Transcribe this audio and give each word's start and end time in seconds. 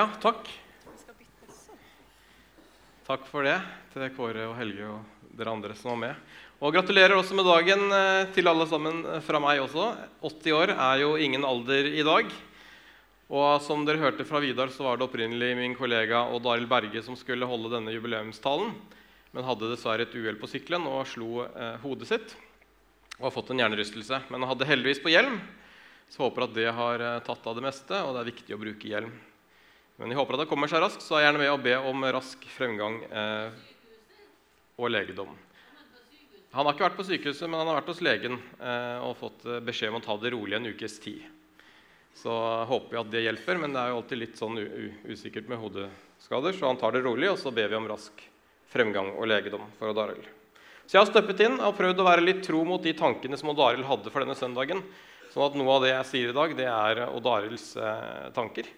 Ja, 0.00 0.06
takk. 0.16 0.46
Takk 3.04 3.24
for 3.28 3.44
det 3.44 3.58
til 3.92 4.06
Kåre 4.16 4.46
og 4.48 4.54
Helge 4.56 4.86
og 4.88 5.26
dere 5.36 5.52
andre 5.52 5.74
som 5.76 5.90
var 5.92 5.98
med. 6.00 6.30
Og 6.64 6.72
gratulerer 6.72 7.12
også 7.18 7.36
med 7.36 7.44
dagen 7.44 7.82
eh, 7.92 8.30
til 8.32 8.48
alle 8.48 8.64
sammen 8.70 9.02
eh, 9.04 9.20
fra 9.26 9.42
meg 9.44 9.60
også. 9.60 9.90
80 10.24 10.56
år 10.56 10.72
er 10.72 11.02
jo 11.02 11.10
ingen 11.20 11.44
alder 11.44 11.90
i 11.90 12.06
dag. 12.06 12.32
Og 13.28 13.60
som 13.66 13.84
dere 13.84 14.00
hørte 14.00 14.24
fra 14.24 14.40
Vidar, 14.40 14.72
så 14.72 14.88
var 14.88 14.96
det 14.96 15.04
opprinnelig 15.04 15.52
min 15.58 15.76
kollega 15.76 16.22
Odd 16.32 16.48
Arild 16.48 16.72
Berge 16.72 17.04
som 17.04 17.18
skulle 17.18 17.48
holde 17.50 17.74
denne 17.74 17.92
jubileumstalen, 17.92 18.72
men 19.36 19.48
hadde 19.52 19.68
dessverre 19.74 20.08
et 20.08 20.16
uhell 20.16 20.40
på 20.40 20.48
sykkelen 20.48 20.88
og 20.88 21.10
slo 21.12 21.44
eh, 21.44 21.76
hodet 21.84 22.08
sitt 22.08 22.38
og 23.18 23.26
har 23.28 23.36
fått 23.36 23.52
en 23.52 23.60
hjernerystelse. 23.66 24.24
Men 24.30 24.40
han 24.40 24.54
hadde 24.54 24.70
heldigvis 24.70 25.04
på 25.04 25.12
hjelm, 25.12 25.42
så 26.08 26.24
håper 26.24 26.48
at 26.48 26.56
det 26.56 26.70
har 26.72 27.04
eh, 27.04 27.24
tatt 27.28 27.50
av 27.52 27.60
det 27.60 27.68
meste, 27.68 28.00
og 28.00 28.16
det 28.16 28.22
er 28.24 28.32
viktig 28.32 28.56
å 28.56 28.64
bruke 28.64 28.96
hjelm. 28.96 29.12
Men 30.00 30.14
jeg 30.14 30.16
håper 30.16 30.38
at 30.38 30.46
det 30.46 30.48
kommer 30.48 30.70
seg 30.70 30.80
raskt, 30.80 31.02
så 31.04 31.18
er 31.18 31.20
jeg 31.20 31.28
gjerne 31.28 31.42
med 31.42 31.52
å 31.52 31.60
be 31.60 31.74
om 31.90 32.04
rask 32.16 32.44
fremgang 32.54 32.94
eh, 33.04 33.50
og 34.80 34.88
legedom. 34.88 35.34
Han 36.54 36.64
har 36.64 36.72
ikke 36.72 36.86
vært 36.86 36.96
på 36.96 37.04
sykehuset, 37.04 37.44
men 37.44 37.60
han 37.60 37.68
har 37.68 37.76
vært 37.82 37.90
hos 37.92 38.00
legen 38.02 38.38
eh, 38.40 39.04
og 39.04 39.18
fått 39.20 39.44
eh, 39.44 39.60
beskjed 39.66 39.92
om 39.92 39.98
å 39.98 40.02
ta 40.06 40.16
det 40.22 40.32
rolig 40.32 40.56
en 40.56 40.70
ukes 40.72 40.96
tid. 41.04 41.20
Så 42.16 42.32
håper 42.70 42.96
vi 42.96 43.00
at 43.02 43.10
det 43.12 43.22
hjelper, 43.26 43.60
men 43.60 43.76
det 43.76 43.82
er 43.82 43.92
jo 43.92 43.98
alltid 44.00 44.22
litt 44.22 44.40
sånn 44.40 44.56
usikkert 45.04 45.52
med 45.52 45.60
hodeskader. 45.60 46.56
Så 46.56 46.66
han 46.66 46.80
tar 46.80 46.96
det 46.96 47.04
rolig, 47.04 47.28
og 47.28 47.36
så 47.42 47.52
ber 47.54 47.68
vi 47.68 47.78
om 47.78 47.88
rask 47.92 48.24
fremgang 48.72 49.12
og 49.12 49.28
legedom 49.28 49.68
for 49.76 49.92
Odd 49.92 50.00
Arild. 50.00 50.32
Så 50.88 50.96
jeg 50.96 51.04
har 51.04 51.10
støppet 51.12 51.44
inn 51.44 51.60
og 51.60 51.76
prøvd 51.76 52.00
å 52.00 52.08
være 52.08 52.24
litt 52.24 52.40
tro 52.48 52.64
mot 52.66 52.82
de 52.82 52.96
tankene 52.96 53.36
som 53.38 53.52
Odd 53.52 53.60
Arild 53.68 53.86
hadde 53.86 54.10
for 54.10 54.24
denne 54.24 54.38
søndagen. 54.38 54.80
Sånn 55.30 55.44
at 55.44 55.60
noe 55.60 55.76
av 55.76 55.84
det 55.84 55.92
jeg 55.92 56.08
sier 56.08 56.32
i 56.32 56.38
dag, 56.40 56.56
det 56.56 56.66
er 56.72 57.04
Odd 57.04 57.28
Arilds 57.36 57.74
eh, 57.76 58.30
tanker. 58.34 58.72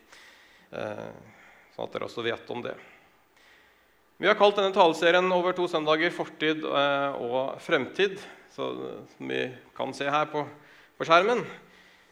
Sånn 0.73 1.87
at 1.87 1.95
dere 1.95 2.09
også 2.09 2.25
vet 2.25 2.51
om 2.53 2.65
det. 2.65 2.75
Vi 4.23 4.29
har 4.29 4.37
kalt 4.39 4.55
denne 4.55 4.71
taleserien 4.71 5.27
over 5.35 5.55
to 5.57 5.65
søndager 5.67 6.13
'Fortid 6.15 6.63
eh, 6.63 7.15
og 7.19 7.57
fremtid', 7.59 8.21
som 8.55 8.79
vi 9.19 9.49
kan 9.75 9.91
se 9.97 10.07
her 10.07 10.29
på, 10.31 10.45
på, 10.95 11.07
skjermen. 11.09 11.41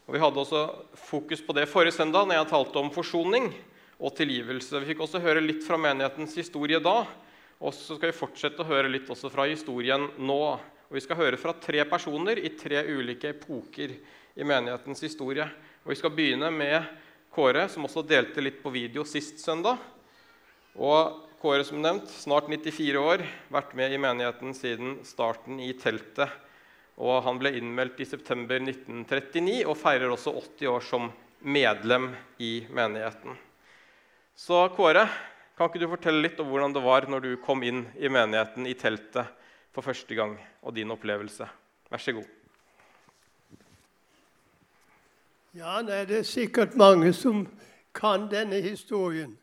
Og 0.09 0.15
Vi 0.17 0.19
hadde 0.19 0.41
også 0.43 0.63
fokus 0.97 1.41
på 1.41 1.55
det 1.55 1.69
forrige 1.69 1.95
søndag 1.95 2.27
når 2.27 2.41
jeg 2.41 2.49
talte 2.51 2.81
om 2.81 2.91
forsoning 2.91 3.53
og 4.01 4.17
tilgivelse. 4.17 4.81
Vi 4.81 4.91
fikk 4.91 5.05
også 5.05 5.23
høre 5.23 5.45
litt 5.45 5.63
fra 5.63 5.79
menighetens 5.79 6.35
historie 6.35 6.81
da. 6.83 7.05
Og 7.61 7.77
så 7.77 7.95
skal 7.95 8.11
vi 8.11 8.19
fortsette 8.19 8.65
å 8.65 8.71
høre 8.73 8.91
litt 8.91 9.07
også 9.07 9.31
fra 9.31 9.47
historien 9.47 10.09
nå. 10.19 10.41
Og 10.91 10.97
Vi 10.97 11.05
skal 11.05 11.21
høre 11.21 11.39
fra 11.39 11.53
tre 11.53 11.85
personer 11.85 12.43
i 12.43 12.57
tre 12.59 12.83
ulike 12.91 13.37
epoker 13.37 13.95
i 14.35 14.43
menighetens 14.43 15.05
historie. 15.07 15.47
Og 15.85 15.95
Vi 15.95 16.01
skal 16.01 16.11
begynne 16.11 16.51
med 16.51 16.91
Kåre, 17.31 17.69
som 17.71 17.87
også 17.87 18.03
delte 18.03 18.43
litt 18.43 18.59
på 18.63 18.73
video 18.75 19.05
sist 19.07 19.39
søndag. 19.39 19.79
Og 20.75 21.27
Kåre, 21.41 21.63
som 21.65 21.79
nevnt, 21.79 22.11
snart 22.11 22.51
94 22.51 22.99
år, 22.99 23.23
vært 23.55 23.77
med 23.79 23.95
i 23.95 24.01
menigheten 24.03 24.55
siden 24.57 24.97
starten 25.07 25.61
i 25.63 25.71
teltet. 25.79 26.33
Og 27.01 27.23
han 27.25 27.39
ble 27.41 27.55
innmeldt 27.57 28.03
i 28.03 28.09
september 28.09 28.59
1939 28.59 29.63
og 29.63 29.79
feirer 29.79 30.11
også 30.11 30.35
80 30.43 30.73
år 30.73 30.85
som 30.85 31.07
medlem 31.41 32.11
i 32.43 32.67
menigheten. 32.67 33.39
Så 34.35 34.67
Kåre, 34.75 35.07
kan 35.57 35.71
ikke 35.71 35.85
du 35.85 35.89
fortelle 35.93 36.27
litt 36.27 36.43
om 36.43 36.51
hvordan 36.51 36.75
det 36.75 36.83
var 36.83 37.07
når 37.07 37.25
du 37.25 37.31
kom 37.47 37.63
inn 37.63 37.87
i 37.95 38.11
menigheten 38.11 38.67
i 38.67 38.75
teltet 38.75 39.31
for 39.71 39.87
første 39.87 40.19
gang, 40.19 40.35
og 40.67 40.75
din 40.75 40.91
opplevelse? 40.91 41.47
Vær 41.93 42.03
så 42.03 42.19
god. 42.19 42.40
Ja, 45.55 45.83
nei, 45.83 46.05
Det 46.05 46.19
er 46.19 46.23
sikkert 46.23 46.77
mange 46.77 47.13
som 47.13 47.49
kan 47.95 48.31
denne 48.31 48.61
historien. 48.61 49.39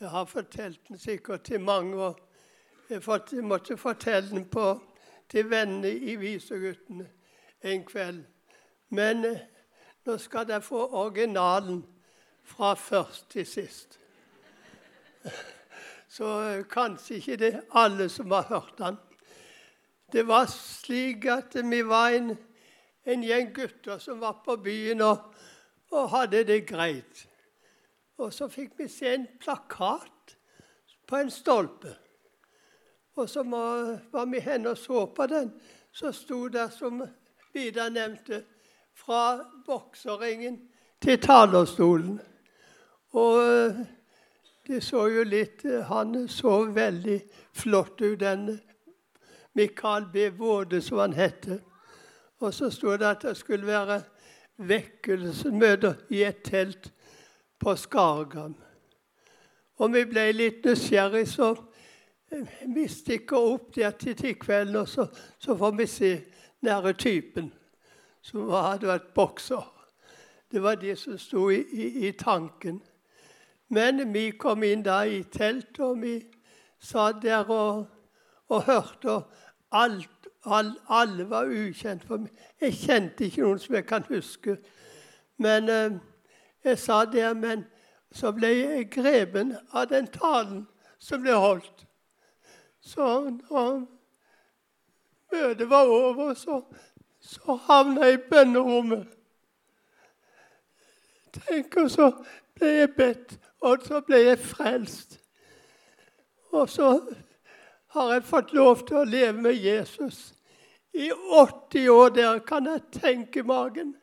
Jeg 0.00 0.08
har 0.08 0.24
fortalt 0.24 0.88
den 0.88 0.98
sikkert 0.98 1.42
til 1.42 1.60
mange. 1.60 1.96
og 1.96 2.20
Jeg 2.90 3.02
måtte 3.42 3.76
fortelle 3.76 4.30
den 4.30 4.44
på, 4.44 4.80
til 5.28 5.50
vennene 5.50 5.90
i 5.90 6.16
Viseguttene 6.16 7.08
en 7.62 7.84
kveld. 7.84 8.24
Men 8.88 9.24
eh, 9.24 9.38
nå 10.04 10.18
skal 10.18 10.46
dere 10.46 10.62
få 10.62 10.94
originalen 10.94 11.86
fra 12.42 12.74
først 12.74 13.30
til 13.30 13.46
sist. 13.46 13.98
Så 16.08 16.40
eh, 16.40 16.64
kanskje 16.70 17.14
ikke 17.14 17.36
det 17.36 17.60
alle 17.74 18.08
som 18.08 18.30
har 18.30 18.42
hørt 18.42 18.78
den. 18.78 18.96
Det 20.12 20.28
var 20.28 20.46
slik 20.46 21.24
at 21.24 21.70
vi 21.70 21.82
var 21.88 22.08
en 22.08 22.36
en 23.06 23.22
gjeng 23.22 23.52
gutter 23.54 23.98
som 24.02 24.20
var 24.20 24.40
på 24.44 24.56
byen 24.56 25.00
og, 25.06 25.34
og 25.94 26.10
hadde 26.10 26.42
det 26.48 26.64
greit. 26.68 27.26
Og 28.18 28.32
så 28.32 28.48
fikk 28.48 28.78
vi 28.78 28.88
se 28.88 29.14
en 29.14 29.26
plakat 29.40 30.36
på 31.06 31.16
en 31.20 31.30
stolpe. 31.30 31.94
Og 33.16 33.28
så 33.28 33.42
var 33.42 34.26
vi 34.30 34.40
hen 34.40 34.66
og 34.66 34.78
så 34.78 35.06
på 35.06 35.26
den. 35.26 35.52
Så 35.92 36.12
sto 36.12 36.48
det, 36.48 36.72
som 36.72 37.04
Vidar 37.52 37.88
nevnte, 37.88 38.42
fra 38.92 39.44
bokseringen 39.66 40.58
til 41.00 41.20
talerstolen. 41.20 42.18
Og 43.16 43.38
eh, 43.40 43.78
det 44.66 44.82
så 44.84 45.06
jo 45.08 45.22
litt 45.24 45.62
Han 45.88 46.28
så 46.28 46.64
veldig 46.64 47.20
flott 47.52 48.00
ut, 48.00 48.20
den 48.20 48.58
Mikael 49.54 50.04
B. 50.12 50.28
Våde, 50.28 50.82
som 50.82 50.98
han 50.98 51.12
heter. 51.12 51.60
Og 52.38 52.54
så 52.54 52.70
sto 52.70 52.92
det 52.92 53.06
at 53.06 53.22
det 53.22 53.36
skulle 53.36 53.66
være 53.66 54.02
vekkelsesmøter 54.56 55.94
i 56.08 56.22
et 56.22 56.42
telt 56.44 56.92
på 57.58 57.76
Skargam. 57.76 58.56
Og 59.76 59.92
vi 59.92 60.04
ble 60.08 60.30
litt 60.32 60.64
nysgjerrige, 60.64 61.26
så 61.26 61.54
vi 62.74 62.88
stikker 62.88 63.36
opp 63.36 63.74
der 63.76 63.90
til 63.90 64.34
kvelden, 64.38 64.76
og 64.76 64.88
så, 64.88 65.06
så, 65.38 65.56
får 65.56 65.70
vi 65.76 65.86
se 65.86 66.10
nære 66.60 66.92
typen 66.92 67.52
som 68.22 68.50
hadde 68.50 68.88
vært 68.88 69.12
bokser. 69.14 69.72
Det 70.52 70.62
var 70.62 70.74
det 70.74 70.98
som 70.98 71.18
sto 71.18 71.48
i, 71.50 71.60
i, 71.72 72.08
i 72.08 72.12
tanken. 72.12 72.80
Men 73.68 74.12
vi 74.14 74.30
kom 74.38 74.62
inn 74.62 74.82
da 74.82 75.02
i 75.04 75.22
teltet, 75.22 75.80
og 75.80 76.02
vi 76.02 76.16
satt 76.78 77.22
der 77.22 77.50
og, 77.50 77.86
og 78.48 78.62
hørte. 78.66 79.10
og 79.10 79.22
alt 79.70 80.15
alle 80.46 81.30
var 81.30 81.44
ukjent 81.44 82.04
for 82.04 82.16
meg. 82.16 82.30
Jeg 82.60 82.74
kjente 82.74 83.24
ikke 83.26 83.42
noen 83.42 83.58
som 83.58 83.74
jeg 83.74 83.86
kan 83.86 84.04
huske. 84.08 84.56
Men 85.42 85.68
eh, 85.68 85.96
jeg 86.64 86.78
sa 86.78 87.04
det, 87.04 87.36
men 87.36 87.64
så 88.12 88.32
ble 88.32 88.48
jeg 88.48 88.90
grepen 88.90 89.56
av 89.72 89.88
den 89.90 90.06
talen 90.06 90.66
som 90.98 91.22
ble 91.22 91.34
holdt. 91.34 91.86
Så 92.80 93.30
når 93.50 93.82
møtet 95.32 95.70
var 95.70 95.90
over, 95.90 96.34
så, 96.34 96.62
så 97.20 97.58
havna 97.66 98.06
jeg 98.06 98.20
i 98.20 98.22
bønnerommet. 98.30 99.06
Tenk, 101.36 101.76
og 101.76 101.90
så 101.90 102.10
ble 102.56 102.70
jeg 102.70 102.94
bedt, 102.96 103.36
og 103.60 103.82
så 103.84 104.00
ble 104.00 104.22
jeg 104.22 104.38
frelst. 104.38 105.18
Og 106.54 106.70
så 106.70 106.94
har 107.96 108.12
jeg 108.12 108.24
fått 108.24 108.54
lov 108.56 108.86
til 108.86 109.02
å 109.02 109.04
leve 109.04 109.42
med 109.42 109.58
Jesus 109.60 110.35
i 110.96 111.10
80 111.12 111.88
år 111.92 112.08
der, 112.16 112.38
kan 112.38 112.66
jeg 112.66 112.80
tenke 112.96 113.42
magen. 113.42 113.94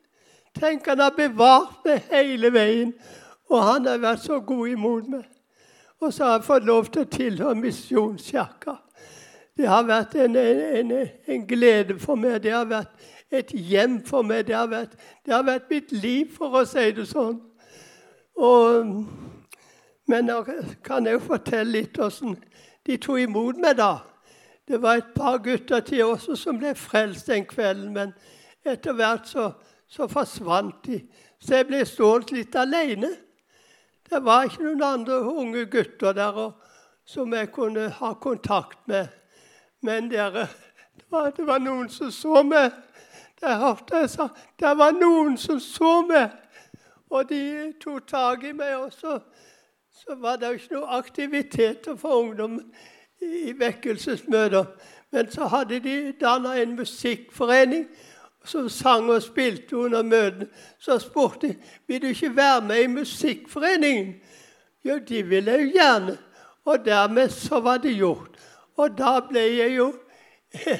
Tenk, 0.54 0.86
han 0.86 1.02
har 1.02 1.14
bevart 1.16 1.82
meg 1.84 2.04
hele 2.12 2.52
veien, 2.54 2.92
og 3.50 3.62
han 3.66 3.88
har 3.90 3.98
vært 3.98 4.22
så 4.22 4.38
god 4.40 4.68
imot 4.70 5.08
meg. 5.10 5.24
Og 6.00 6.12
så 6.12 6.24
har 6.24 6.38
jeg 6.38 6.46
fått 6.46 6.68
lov 6.68 6.90
til 6.92 7.02
å 7.02 7.10
tilhøre 7.10 7.58
Misjonskirka. 7.58 8.76
Det 9.56 9.66
har 9.70 9.86
vært 9.86 10.14
en, 10.18 10.36
en, 10.36 10.92
en, 11.26 11.42
glede 11.46 11.98
for 12.02 12.18
meg. 12.18 12.40
Det 12.42 12.54
har 12.54 12.66
vært 12.70 13.10
et 13.34 13.50
hjem 13.54 14.00
for 14.06 14.26
meg. 14.26 14.46
Det 14.46 14.54
har 14.54 14.70
vært, 14.70 14.96
det 15.26 15.34
har 15.34 15.44
vært 15.46 15.70
mitt 15.70 15.92
liv, 15.92 16.30
for 16.34 16.60
å 16.60 16.64
si 16.66 16.88
det 16.94 17.06
sånn. 17.10 17.38
Og, 18.34 18.94
men 20.10 20.26
nå 20.30 20.40
kan 20.86 21.06
jeg 21.06 21.18
jo 21.18 21.26
fortelle 21.26 21.80
litt 21.80 21.98
åssen 22.02 22.34
de 22.84 22.98
tok 23.00 23.22
imot 23.22 23.60
meg 23.62 23.78
da. 23.78 23.92
Det 24.68 24.82
var 24.82 24.94
et 24.94 25.14
par 25.16 25.38
gutter 25.38 25.80
til 25.80 26.04
også 26.04 26.36
som 26.36 26.58
ble 26.58 26.72
frelst 26.74 27.28
den 27.28 27.44
kvelden, 27.44 27.92
men 27.92 28.14
etter 28.64 28.96
hvert 28.96 29.28
så, 29.28 29.50
så 29.88 30.08
forsvant 30.08 30.86
de. 30.86 31.02
Så 31.40 31.58
jeg 31.58 31.66
ble 31.68 31.82
stående 31.84 32.38
litt 32.38 32.56
alene. 32.56 33.10
Det 34.08 34.22
var 34.24 34.46
ikke 34.48 34.64
noen 34.64 34.82
andre 34.82 35.18
unge 35.20 35.66
gutter 35.68 36.16
der 36.16 36.40
og, 36.46 36.54
som 37.04 37.32
jeg 37.36 37.50
kunne 37.52 37.90
ha 37.92 38.14
kontakt 38.16 38.78
med. 38.88 39.08
Men 39.84 40.08
dere, 40.08 40.46
det 40.96 41.04
var, 41.12 41.30
det 41.36 41.44
var 41.46 41.60
noen 41.60 41.90
som 41.92 42.08
så 42.10 42.40
meg. 42.42 42.72
Der 43.40 43.58
hørte 43.60 44.00
jeg 44.00 44.10
sa 44.14 44.30
det 44.60 44.72
var 44.78 44.96
noen 44.96 45.36
som 45.36 45.60
så 45.60 45.98
meg. 46.08 46.32
Og 47.12 47.28
de 47.28 47.72
tok 47.82 48.08
tak 48.08 48.48
i 48.48 48.54
meg. 48.56 48.78
Og 48.80 48.92
så, 48.92 49.18
så 49.92 50.16
var 50.16 50.40
det 50.40 50.48
jo 50.48 50.60
ikke 50.62 50.74
noe 50.78 50.98
aktiviteter 51.02 52.00
for 52.00 52.24
ungdommen 52.24 52.64
i 53.24 53.52
vekkelsesmøter. 53.58 54.64
Men 55.12 55.30
så 55.30 55.46
hadde 55.46 55.78
de 55.80 56.12
danna 56.20 56.56
en 56.62 56.76
musikkforening 56.76 57.86
som 58.44 58.68
sang 58.68 59.10
og 59.10 59.22
spilte 59.22 59.76
under 59.76 60.02
møtene. 60.02 60.48
Så 60.78 60.98
spurte 60.98 61.48
de 61.48 61.56
vil 61.86 62.02
du 62.02 62.06
ikke 62.06 62.36
være 62.36 62.60
med 62.60 62.82
i 62.82 62.86
musikkforeningen. 62.86 64.14
Jo, 64.84 64.98
de 64.98 65.22
ville 65.22 65.52
jo 65.52 65.70
gjerne. 65.72 66.18
Og 66.64 66.84
dermed 66.84 67.28
så 67.28 67.60
var 67.60 67.76
det 67.76 67.96
gjort. 67.96 68.38
Og 68.76 68.98
da 68.98 69.20
ble 69.28 69.40
jeg 69.40 69.76
jo 69.76 69.92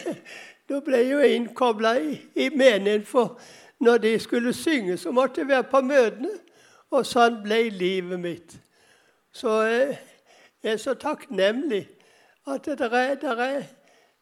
Da 0.69 0.79
ble 0.81 0.97
jeg 0.97 1.11
jo 1.13 1.19
innkobla 1.19 1.91
i, 2.01 2.15
i 2.41 2.49
menigheten, 2.49 3.03
for 3.05 3.41
når 3.81 3.99
de 3.99 4.19
skulle 4.19 4.53
synge, 4.53 4.97
så 4.97 5.11
måtte 5.13 5.41
jeg 5.41 5.49
være 5.49 5.67
på 5.69 5.81
møtene. 5.85 6.31
Og 6.91 7.05
sånn 7.07 7.43
ble 7.45 7.69
livet 7.69 8.21
mitt. 8.21 8.55
Så 9.35 9.59
eh, 9.67 9.99
jeg 10.63 10.73
er 10.73 10.81
så 10.81 10.95
takknemlig 10.95 11.83
at 12.47 12.65
det, 12.65 12.79
der, 12.79 13.15
der, 13.15 13.37
er, 13.37 13.63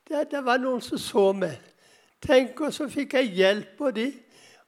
det, 0.08 0.30
det 0.30 0.44
var 0.44 0.60
noen 0.62 0.80
som 0.80 0.98
så 0.98 1.32
meg. 1.32 1.58
Tenk, 2.22 2.60
og 2.60 2.74
så 2.74 2.86
fikk 2.90 3.16
jeg 3.19 3.32
hjelp 3.34 3.80
av 3.82 3.94
de, 3.96 4.06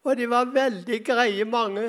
og 0.04 0.16
de 0.18 0.26
var 0.30 0.50
veldig 0.50 0.98
greie, 1.06 1.44
mange 1.44 1.86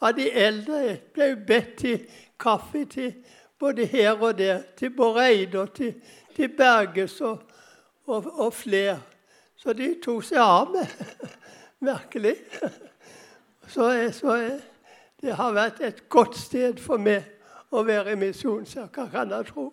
av 0.00 0.14
de 0.16 0.30
eldre. 0.32 0.96
Ble 1.12 1.34
bedt 1.36 1.74
til 1.82 2.06
kaffe 2.40 2.84
til 2.90 3.12
både 3.60 3.86
her 3.86 4.16
og 4.16 4.38
der, 4.38 4.62
til 4.76 4.90
Bård 4.90 5.54
og 5.54 5.74
til, 5.74 5.94
til 6.36 6.48
Berges 6.56 7.20
og, 7.20 7.42
og, 8.06 8.40
og 8.40 8.54
flere. 8.54 9.00
Så 9.56 9.72
de 9.72 9.94
tok 10.02 10.24
seg 10.26 10.40
av 10.42 10.72
meg. 10.72 10.88
Merkelig. 11.86 12.36
Så, 13.72 13.86
så 14.12 14.34
det 15.22 15.36
har 15.38 15.52
vært 15.54 15.78
et 15.80 16.00
godt 16.10 16.34
sted 16.36 16.80
for 16.82 17.00
meg 17.00 17.22
å 17.72 17.84
være 17.86 18.12
i 18.12 18.18
Misjonskirka, 18.20 19.06
kan 19.08 19.30
jeg 19.32 19.46
tro. 19.48 19.68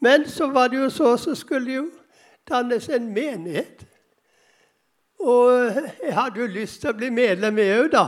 Men 0.00 0.28
så 0.28 0.46
var 0.46 0.68
det 0.68 0.76
jo 0.76 0.90
så, 0.90 1.16
så 1.16 1.34
skulle 1.34 1.72
jo 1.72 1.90
dannes 2.48 2.88
en 2.88 3.12
menighet. 3.12 3.86
Og 5.20 5.72
jeg 6.02 6.14
hadde 6.14 6.40
jo 6.40 6.46
lyst 6.46 6.80
til 6.80 6.90
å 6.90 6.96
bli 6.96 7.10
medlem 7.12 7.58
òg, 7.60 7.90
da. 7.92 8.06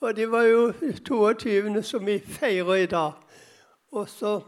Og 0.00 0.16
det 0.16 0.30
var 0.30 0.42
jo 0.48 0.72
22. 1.04 1.82
som 1.82 2.06
vi 2.06 2.18
feirer 2.18 2.74
i 2.74 2.86
dag. 2.86 3.12
Og 3.92 4.08
så 4.08 4.40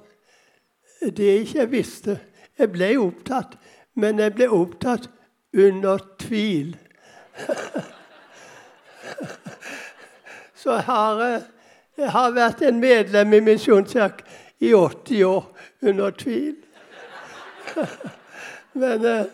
Det 1.17 1.41
ikke 1.41 1.59
jeg 1.59 1.71
visste 1.73 2.21
Jeg 2.59 2.73
ble 2.73 2.99
opptatt, 2.99 3.59
men 3.95 4.19
jeg 4.19 4.35
ble 4.35 4.49
opptatt 4.49 5.11
under 5.55 5.99
tvil. 6.19 6.77
Så 10.55 10.73
jeg 10.73 10.83
har, 10.83 11.43
jeg 11.97 12.11
har 12.11 12.31
vært 12.31 12.63
en 12.63 12.81
medlem 12.81 13.33
i 13.33 13.41
Misjonskirken 13.41 14.27
i 14.63 14.75
80 14.75 15.25
år 15.25 15.45
under 15.83 16.11
tvil. 16.11 16.57
Men 18.73 19.05
eh, 19.05 19.25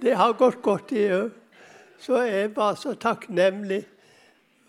det 0.00 0.14
har 0.14 0.32
gått 0.32 0.62
godt, 0.62 0.92
i 0.92 1.06
òg. 1.14 1.30
Så 2.02 2.18
jeg 2.26 2.40
er 2.42 2.48
bare 2.54 2.76
så 2.76 2.94
takknemlig 2.98 3.84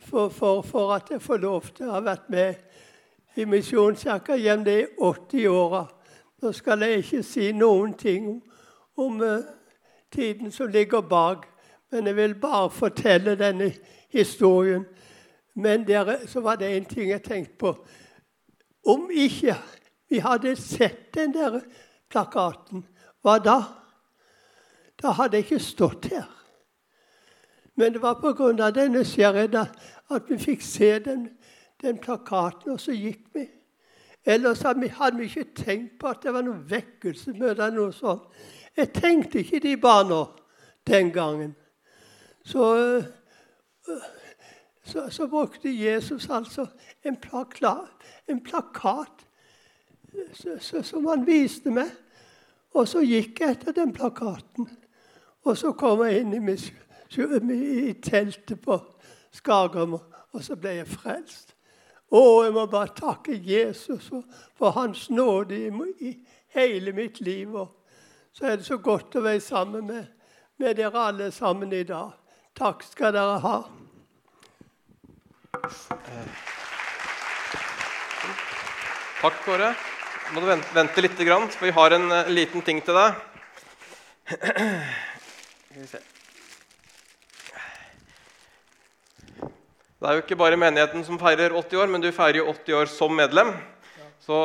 for, 0.05 0.29
for, 0.29 0.61
for, 0.61 0.93
at 0.95 1.09
jeg 1.11 1.21
får 1.21 1.41
lov 1.41 1.65
til 1.73 1.89
å 1.89 1.97
ha 1.97 2.01
vært 2.05 2.29
med 2.29 3.37
i 3.37 3.45
Misjonskirka 3.49 4.37
gjennom 4.37 4.65
de 4.65 4.77
80 5.01 5.47
åra. 5.51 5.83
Nå 6.41 6.53
skal 6.53 6.85
jeg 6.85 7.01
ikke 7.01 7.23
si 7.25 7.49
noen 7.57 7.97
ting 7.97 8.29
om, 8.29 8.41
om 8.97 9.21
uh, 9.21 9.41
tiden 10.13 10.53
som 10.53 10.69
ligger 10.73 11.01
bak, 11.01 11.45
men 11.91 12.07
jeg 12.07 12.15
vil 12.17 12.35
bare 12.41 12.69
fortelle 12.69 13.35
denne 13.37 13.71
historien. 14.13 14.85
Men 15.57 15.87
der, 15.87 16.15
så 16.27 16.41
var 16.45 16.61
det 16.61 16.71
en 16.77 16.85
ting 16.85 17.09
jeg 17.09 17.23
tenkte 17.25 17.57
på. 17.59 17.73
Om 18.87 19.09
ikke 19.11 19.57
vi 20.09 20.19
hadde 20.19 20.55
sett 20.55 21.13
den 21.13 21.33
der 21.33 21.59
plakaten, 22.09 22.85
hva 23.21 23.37
da? 23.43 23.57
Da 25.01 25.11
hadde 25.11 25.37
jeg 25.37 25.45
ikke 25.45 25.59
stått 25.63 26.05
her. 26.05 26.27
Men 27.77 27.93
det 27.93 28.01
var 28.01 28.13
pga. 28.21 28.71
denne 28.71 28.97
nysgjerrigheten 28.97 29.67
at 30.09 30.29
vi 30.29 30.37
fikk 30.37 30.61
se 30.61 30.99
den, 30.99 31.29
den, 31.81 31.97
plakaten, 31.97 32.71
og 32.71 32.79
så 32.79 32.91
gikk 32.91 33.27
vi. 33.33 33.45
Ellers 34.25 34.61
hadde 34.61 35.17
vi 35.17 35.23
ikke 35.25 35.53
tenkt 35.55 35.99
på 35.99 36.07
at 36.07 36.23
det 36.23 36.33
var 36.33 36.41
noe 36.41 36.63
vekkelsesmøte 36.69 37.63
eller 37.63 37.75
noe 37.75 37.93
sånt. 37.93 38.25
Jeg 38.77 38.93
tenkte 38.93 39.39
ikke 39.39 39.59
de 39.59 39.77
barna 39.77 40.23
den 40.87 41.11
gangen. 41.11 41.55
Så, 42.45 43.03
så, 44.83 45.09
så 45.09 45.27
brukte 45.27 45.69
Jesus 45.69 46.29
altså 46.29 46.65
en 47.05 47.15
plakat, 47.15 48.09
en 48.27 48.43
plakat 48.43 49.26
som 50.33 51.05
han 51.07 51.25
viste 51.27 51.71
meg. 51.73 51.91
Og 52.77 52.87
så 52.87 53.01
gikk 53.05 53.41
jeg 53.41 53.57
etter 53.57 53.75
den 53.75 53.93
plakaten. 53.95 54.67
Og 55.47 55.57
så 55.57 55.71
kom 55.77 56.03
jeg 56.05 56.21
inn 56.21 56.35
i 56.35 56.43
misjon 56.43 57.51
i 57.53 57.93
teltet 58.03 58.59
på 58.61 58.77
Skagermo, 59.33 60.01
og 60.33 60.43
så 60.43 60.57
ble 60.59 60.79
jeg 60.81 60.89
frelst. 60.91 61.53
Å, 62.07 62.21
jeg 62.45 62.53
må 62.55 62.65
bare 62.71 62.93
takke 62.95 63.35
Jesus 63.35 64.07
for 64.55 64.75
Hans 64.75 65.09
nåde 65.11 65.57
i, 65.99 66.13
hele 66.55 66.93
mitt 66.95 67.19
liv. 67.21 67.55
Og 67.55 67.67
så 68.35 68.51
er 68.51 68.59
det 68.59 68.67
så 68.67 68.77
godt 68.79 69.17
å 69.19 69.25
være 69.25 69.43
sammen 69.43 69.89
med, 69.89 70.05
med 70.57 70.79
dere 70.79 71.07
alle 71.09 71.31
sammen 71.35 71.73
i 71.75 71.83
dag. 71.87 72.15
Takk 72.57 72.83
skal 72.87 73.13
dere 73.13 73.37
ha. 73.43 73.57
Takk, 79.21 79.43
Kåre. 79.45 79.75
Må 80.35 80.41
du 80.43 80.47
vente, 80.49 80.67
vente 80.75 81.01
litt, 81.03 81.15
for 81.55 81.63
vi 81.63 81.71
har 81.71 81.93
en 81.95 82.09
uh, 82.11 82.27
liten 82.27 82.63
ting 82.65 82.81
til 82.83 82.97
deg. 82.97 83.15
Det 89.97 90.09
er 90.09 90.17
jo 90.17 90.23
ikke 90.25 90.37
bare 90.39 90.59
menigheten 90.59 91.05
som 91.07 91.19
feirer 91.21 91.55
80 91.55 91.79
år, 91.79 91.87
men 91.93 92.03
du 92.03 92.09
feirer 92.11 92.41
jo 92.41 92.49
80 92.51 92.75
år 92.81 92.91
som 92.91 93.15
medlem. 93.15 93.53
Så, 94.25 94.41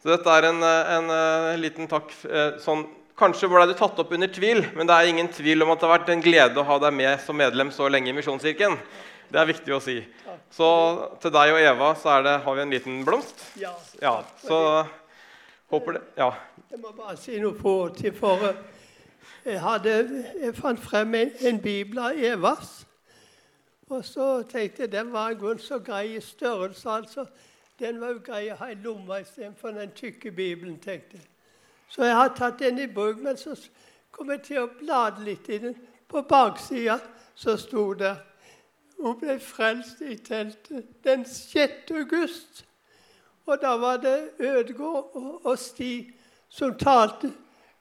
så 0.00 0.14
dette 0.14 0.38
er 0.38 0.48
en, 0.48 0.64
en, 0.64 1.12
en 1.52 1.60
liten 1.60 1.90
takk 1.90 2.14
eh, 2.24 2.56
sånn, 2.62 2.86
Kanskje 3.16 3.48
ble 3.48 3.62
du 3.64 3.72
tatt 3.72 3.96
opp 3.96 4.10
under 4.12 4.28
tvil, 4.28 4.58
men 4.76 4.88
det 4.88 4.92
er 4.92 5.08
ingen 5.08 5.28
tvil 5.32 5.64
om 5.64 5.70
at 5.72 5.80
det 5.80 5.86
har 5.88 5.94
vært 5.94 6.10
en 6.12 6.24
glede 6.24 6.60
å 6.60 6.66
ha 6.68 6.76
deg 6.82 6.92
med 6.92 7.22
som 7.24 7.38
medlem 7.38 7.70
så 7.72 7.88
lenge 7.88 8.10
i 8.12 8.16
Misjonskirken. 8.16 8.76
Det 9.32 9.40
er 9.40 9.48
viktig 9.48 9.74
å 9.74 9.80
si. 9.82 9.96
Så 10.54 10.68
til 11.22 11.32
deg 11.34 11.52
og 11.54 11.60
Eva 11.60 11.90
så 11.98 12.20
det, 12.22 12.38
har 12.44 12.56
vi 12.56 12.62
en 12.62 12.74
liten 12.74 13.04
blomst. 13.04 13.42
Ja. 13.60 13.72
ja 14.02 14.20
så 14.42 14.86
håper 15.72 15.98
det 15.98 16.02
Ja. 16.16 16.30
Jeg 16.70 16.80
må 16.82 16.90
bare 16.96 17.16
si 17.16 17.38
noe 17.40 17.54
på 17.54 17.88
til 17.96 18.14
for 18.14 18.42
jeg, 19.46 19.60
hadde, 19.62 20.24
jeg 20.42 20.54
fant 20.54 20.80
frem 20.80 21.14
en, 21.14 21.30
en 21.40 21.60
bibel 21.62 21.98
av 22.02 22.18
Evas. 22.18 22.86
Og 23.88 24.04
så 24.04 24.42
tenkte 24.42 24.82
jeg 24.82 24.92
den 24.92 25.12
var 25.12 25.30
en 25.30 25.58
så 25.58 25.78
grei 25.78 26.16
i 26.16 26.20
størrelse. 26.20 26.88
altså. 26.90 27.26
Den 27.78 28.00
var 28.00 28.08
jo 28.08 28.20
grei 28.26 28.50
å 28.50 28.56
ha 28.58 28.70
i 28.72 28.74
lomma 28.74 29.20
istedenfor 29.22 29.70
den 29.70 29.92
tykke 29.94 30.32
Bibelen. 30.32 30.78
tenkte 30.78 31.16
jeg. 31.16 31.26
Så 31.88 32.04
jeg 32.04 32.14
har 32.14 32.34
tatt 32.34 32.58
den 32.58 32.78
i 32.78 32.86
bruk, 32.86 33.18
men 33.22 33.36
så 33.36 33.54
kom 34.10 34.30
jeg 34.30 34.42
til 34.42 34.64
å 34.64 34.70
blade 34.80 35.22
litt 35.24 35.48
i 35.48 35.58
den. 35.58 35.76
På 36.08 36.22
baksida 36.22 36.98
så 37.34 37.56
sto 37.56 37.92
det 37.94 38.16
hun 39.02 39.18
ble 39.20 39.38
frelst 39.40 40.00
i 40.00 40.16
teltet 40.16 41.04
den 41.04 41.24
6. 41.24 41.90
august. 41.90 42.64
Og 43.46 43.58
da 43.62 43.76
var 43.76 43.96
det 43.96 44.30
Ødegård 44.38 45.10
og, 45.44 45.58
Sti 45.58 46.10
som 46.48 46.74
talte 46.74 47.32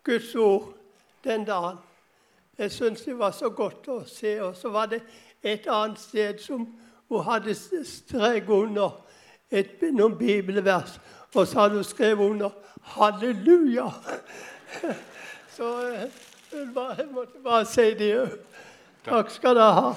Guds 0.04 0.36
ord 0.36 0.74
den 1.24 1.46
dagen. 1.46 1.78
Jeg 2.58 2.72
syns 2.72 3.02
det 3.02 3.18
var 3.20 3.32
så 3.32 3.50
godt 3.50 3.88
å 3.88 4.02
se. 4.08 4.38
Og 4.42 4.56
så 4.56 4.70
var 4.70 4.86
det 4.86 5.02
et 5.44 5.68
annet 5.68 6.00
sted 6.00 6.40
som 6.40 6.68
hun 7.10 7.24
hadde 7.24 7.56
strek 7.86 8.50
under 8.50 9.02
et, 9.52 9.82
noen 9.92 10.18
bibelvers. 10.18 11.00
Og 11.36 11.48
så 11.48 11.60
hadde 11.60 11.76
hun 11.76 11.84
skrevet 11.84 12.30
under 12.30 12.50
'Halleluja'. 12.82 13.92
Så 15.56 15.88
eh, 15.88 16.12
jeg 16.52 17.08
måtte 17.12 17.40
bare 17.44 17.66
si 17.66 17.94
det 17.94 18.20
òg. 18.20 18.30
Takk 19.06 19.30
skal 19.32 19.56
dere 19.56 19.74
ha. 19.74 19.94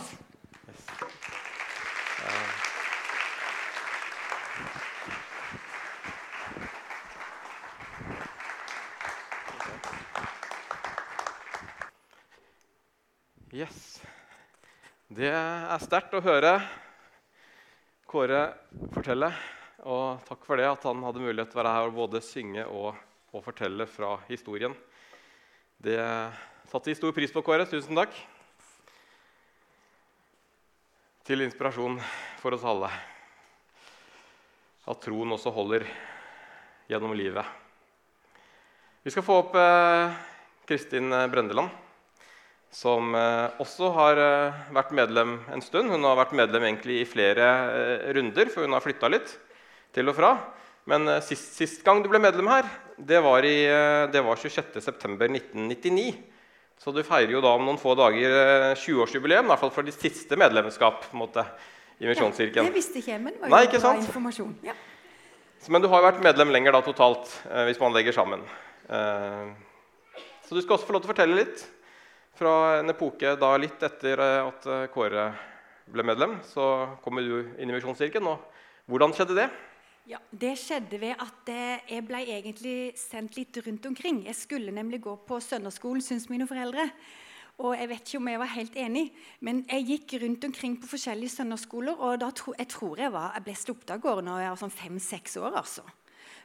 Yes. 13.52 14.02
Det 15.18 15.32
er 15.34 15.80
sterkt 15.82 16.12
å 16.14 16.20
høre 16.22 16.52
Kåre 18.06 18.52
fortelle. 18.94 19.32
Og 19.90 20.20
takk 20.28 20.44
for 20.46 20.60
det 20.60 20.68
at 20.68 20.84
han 20.86 21.00
hadde 21.02 21.24
mulighet 21.24 21.50
til 21.50 21.58
å 21.58 21.58
være 21.58 21.72
her 21.74 21.86
og 21.88 21.96
både 21.96 22.20
synge 22.22 22.62
og, 22.70 22.92
og 23.34 23.42
fortelle 23.42 23.88
fra 23.90 24.12
historien. 24.28 24.76
Det 25.82 25.98
satte 26.70 26.92
vi 26.92 26.94
stor 26.94 27.16
pris 27.16 27.34
på, 27.34 27.42
Kåre. 27.42 27.66
Tusen 27.66 27.98
takk. 27.98 28.14
Til 31.26 31.42
inspirasjon 31.48 31.98
for 32.38 32.54
oss 32.54 32.68
alle. 32.70 32.92
At 34.86 35.02
troen 35.02 35.34
også 35.34 35.50
holder 35.58 35.88
gjennom 36.94 37.18
livet. 37.18 37.58
Vi 39.02 39.10
skal 39.10 39.26
få 39.26 39.42
opp 39.42 39.58
eh, 39.58 40.22
Kristin 40.70 41.10
Brendeland. 41.34 41.87
Som 42.74 43.14
eh, 43.16 43.60
også 43.62 43.90
har 43.96 44.20
eh, 44.20 44.62
vært 44.76 44.94
medlem 44.96 45.38
en 45.52 45.64
stund. 45.64 45.90
Hun 45.92 46.04
har 46.04 46.18
vært 46.20 46.36
medlem 46.36 46.68
egentlig 46.68 47.02
i 47.02 47.08
flere 47.08 47.48
eh, 47.72 48.08
runder, 48.16 48.50
for 48.52 48.66
hun 48.66 48.76
har 48.76 48.84
flytta 48.84 49.10
litt 49.12 49.32
til 49.96 50.10
og 50.10 50.16
fra. 50.18 50.34
Men 50.88 51.08
sist, 51.24 51.52
sist, 51.56 51.80
gang 51.84 52.00
du 52.00 52.08
ble 52.08 52.20
medlem 52.22 52.48
her, 52.48 52.68
det 52.96 53.18
var, 53.20 53.44
i, 53.44 53.66
det 54.08 54.22
var 54.24 54.40
26.9.1999. 54.40 56.06
Så 56.80 56.94
du 56.96 57.02
feirer 57.04 57.34
jo 57.34 57.42
da 57.44 57.50
om 57.58 57.66
noen 57.66 57.80
få 57.80 57.92
dager 57.98 58.72
20-årsjubileum, 58.78 59.44
i 59.44 59.52
hvert 59.52 59.60
fall 59.60 59.72
for 59.74 59.84
ditt 59.84 59.98
siste 60.00 60.38
medlemskap 60.40 61.02
på 61.10 61.12
en 61.12 61.20
måte, 61.26 61.44
i 62.00 62.08
Misjonskirken. 62.08 62.62
Ja, 62.62 62.70
det 62.70 62.78
visste 62.78 63.02
ikke 63.02 63.12
jeg, 63.12 63.20
men 63.20 63.34
det 63.34 63.42
var 63.42 63.50
jo 63.50 63.56
Nei, 63.56 63.62
ikke 63.66 63.82
bra 63.82 63.90
sant? 63.90 64.06
informasjon. 64.06 64.54
Ja. 64.64 64.76
Men 65.74 65.84
du 65.84 65.90
har 65.92 66.00
jo 66.00 66.08
vært 66.08 66.24
medlem 66.24 66.54
lenger 66.54 66.78
da 66.78 66.80
totalt, 66.86 67.32
hvis 67.68 67.82
man 67.82 67.92
legger 67.92 68.16
sammen. 68.16 68.46
Eh, 68.88 69.48
så 70.46 70.56
du 70.56 70.62
skal 70.62 70.78
også 70.78 70.88
få 70.88 70.96
lov 70.96 71.04
til 71.04 71.10
å 71.10 71.12
fortelle 71.12 71.42
litt 71.42 71.66
fra 72.38 72.78
en 72.78 72.92
epoke 72.92 73.34
da 73.40 73.50
litt 73.58 73.82
etter 73.82 74.20
eh, 74.22 74.46
at 74.46 74.66
eh, 74.70 74.86
Kåre 74.94 75.30
ble 75.90 76.04
medlem. 76.06 76.38
Så 76.46 76.62
kommer 77.02 77.24
du 77.24 77.54
inn 77.58 77.70
i 77.70 77.74
Misjonskirken. 77.74 78.28
Og 78.30 78.90
hvordan 78.90 79.14
skjedde 79.16 79.38
det? 79.40 79.48
Ja, 80.08 80.20
Det 80.30 80.54
skjedde 80.56 81.00
ved 81.02 81.18
at 81.20 81.50
eh, 81.52 81.82
jeg 81.90 82.06
ble 82.08 82.22
egentlig 82.24 82.76
sendt 82.96 83.36
litt 83.36 83.58
rundt 83.66 83.90
omkring. 83.90 84.22
Jeg 84.28 84.38
skulle 84.38 84.74
nemlig 84.74 85.02
gå 85.04 85.16
på 85.28 85.40
søndagsskolen, 85.44 86.04
syns 86.04 86.30
mine 86.30 86.46
foreldre. 86.48 86.86
Og 87.58 87.74
jeg 87.74 87.90
vet 87.90 88.06
ikke 88.06 88.20
om 88.22 88.30
jeg 88.30 88.38
var 88.38 88.52
helt 88.54 88.76
enig, 88.78 89.04
men 89.42 89.64
jeg 89.66 89.86
gikk 89.88 90.12
rundt 90.22 90.44
omkring 90.46 90.76
på 90.78 90.92
forskjellige 90.92 91.34
søndagsskoler, 91.40 91.96
og 91.98 92.20
da 92.22 92.28
tro, 92.30 92.52
jeg 92.54 92.70
tror 92.70 93.00
jeg, 93.02 93.10
var, 93.10 93.32
jeg 93.34 93.44
ble 93.48 93.54
sluppet 93.58 93.90
av 93.96 94.02
gårde 94.04 94.22
når 94.28 94.44
jeg 94.44 94.52
var 94.52 94.60
sånn 94.60 94.76
fem-seks 94.78 95.34
år. 95.42 95.56
altså. 95.58 95.82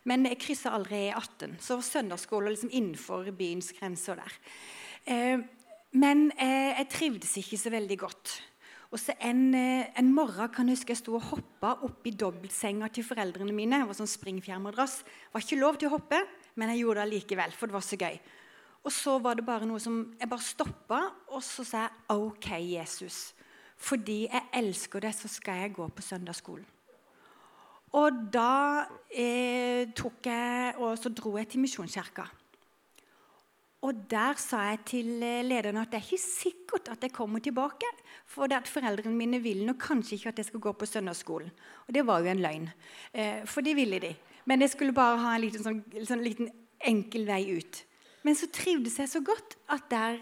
Men 0.10 0.26
jeg 0.26 0.42
kryssa 0.42 0.74
aldri 0.74 1.04
E18, 1.12 1.54
så 1.62 1.78
søndagsskoler 1.86 2.56
liksom 2.56 2.74
innenfor 2.74 3.30
byens 3.38 3.70
grenser 3.78 4.18
der. 4.20 4.40
Eh, 5.06 5.46
men 5.94 6.32
eh, 6.42 6.74
jeg 6.80 6.90
trivdes 6.90 7.38
ikke 7.38 7.60
så 7.62 7.72
veldig 7.74 7.98
godt. 8.02 8.34
Og 8.94 9.02
så 9.02 9.16
en, 9.26 9.56
eh, 9.58 9.90
en 9.98 10.12
morgen 10.14 10.50
kan 10.54 10.70
jeg 10.70 10.78
huske 10.78 10.94
jeg 10.94 11.02
sto 11.02 11.16
og 11.18 11.26
hoppa 11.32 11.74
oppi 11.86 12.12
dobbeltsenga 12.14 12.92
til 12.94 13.06
foreldrene 13.06 13.54
mine. 13.54 13.80
Det 13.82 13.90
var 13.90 13.98
sånn 13.98 14.10
springfjærmadrass. 14.10 15.00
Det 15.06 15.34
var 15.34 15.46
ikke 15.46 15.62
lov 15.62 15.80
til 15.82 15.90
å 15.90 15.96
hoppe, 15.96 16.20
men 16.56 16.70
jeg 16.70 16.84
gjorde 16.84 17.02
det 17.02 17.14
likevel, 17.16 17.56
for 17.58 17.70
det 17.70 17.78
var 17.78 17.86
så 17.86 17.98
gøy. 17.98 18.20
Og 18.84 18.92
så 18.92 19.16
var 19.24 19.40
det 19.40 19.46
bare 19.48 19.66
noe 19.66 19.80
som 19.80 20.14
Jeg 20.20 20.30
bare 20.30 20.46
stoppa, 20.46 21.02
og 21.32 21.42
så 21.42 21.66
sa 21.66 21.88
jeg 21.88 22.20
OK, 22.20 22.50
Jesus. 22.74 23.34
Fordi 23.78 24.28
jeg 24.28 24.50
elsker 24.54 25.02
deg, 25.02 25.14
så 25.14 25.28
skal 25.28 25.64
jeg 25.64 25.74
gå 25.74 25.88
på 25.90 26.06
søndagsskolen. 26.06 26.66
Og 27.94 28.24
da 28.34 28.86
eh, 29.10 29.90
tok 29.94 30.26
jeg, 30.26 30.74
og 30.82 30.98
så 30.98 31.10
dro 31.14 31.36
jeg 31.38 31.50
til 31.50 31.62
Misjonskirka. 31.62 32.26
Og 33.84 34.06
der 34.10 34.38
sa 34.40 34.62
jeg 34.70 34.80
til 34.88 35.24
eh, 35.26 35.42
lederen 35.44 35.82
at 35.82 35.92
det 35.92 36.00
er 36.00 36.06
ikke 36.08 36.24
sikkert 36.24 36.92
at 36.94 37.04
jeg 37.04 37.12
kommer 37.16 37.44
tilbake. 37.44 37.90
For 38.30 38.48
det 38.48 38.62
at 38.62 38.72
foreldrene 38.72 39.16
mine 39.16 39.42
vil 39.44 39.66
nok 39.68 39.82
kanskje 39.84 40.16
ikke 40.16 40.32
at 40.32 40.40
jeg 40.40 40.52
skal 40.52 40.64
gå 40.64 40.72
på 40.72 40.88
søndagsskolen. 40.88 41.52
Og 41.88 41.96
det 41.96 42.06
var 42.08 42.24
jo 42.24 42.32
en 42.32 42.44
løgn. 42.44 42.70
Eh, 43.12 43.44
for 43.46 43.66
det 43.66 43.76
ville 43.76 44.00
de. 44.00 44.14
Men 44.48 44.64
jeg 44.64 44.72
skulle 44.72 44.96
bare 44.96 45.20
ha 45.20 45.36
en 45.36 45.44
liten, 45.44 45.64
sånn, 45.64 45.84
sånn 46.08 46.24
liten 46.24 46.52
enkel 46.84 47.28
vei 47.28 47.44
ut. 47.60 47.84
Men 48.24 48.40
så 48.40 48.48
trivdes 48.52 49.00
jeg 49.00 49.12
så 49.12 49.20
godt 49.24 49.58
at 49.76 49.90
der, 49.92 50.20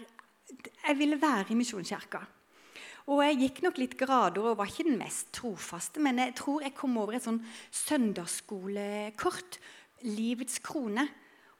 jeg 0.88 0.98
ville 0.98 1.20
være 1.22 1.54
i 1.54 1.58
Misjonskirka. 1.58 2.22
Og 3.10 3.22
jeg 3.26 3.38
gikk 3.40 3.62
nok 3.64 3.78
litt 3.82 3.96
grader 3.98 4.44
og 4.46 4.58
var 4.58 4.70
ikke 4.70 4.86
den 4.86 5.00
mest 5.00 5.32
trofaste, 5.34 6.02
men 6.02 6.20
jeg 6.22 6.36
tror 6.38 6.62
jeg 6.62 6.74
kom 6.78 6.94
over 7.02 7.16
et 7.18 7.24
sånn 7.24 7.40
søndagsskolekort. 7.82 9.58
Livets 10.06 10.58
krone. 10.62 11.06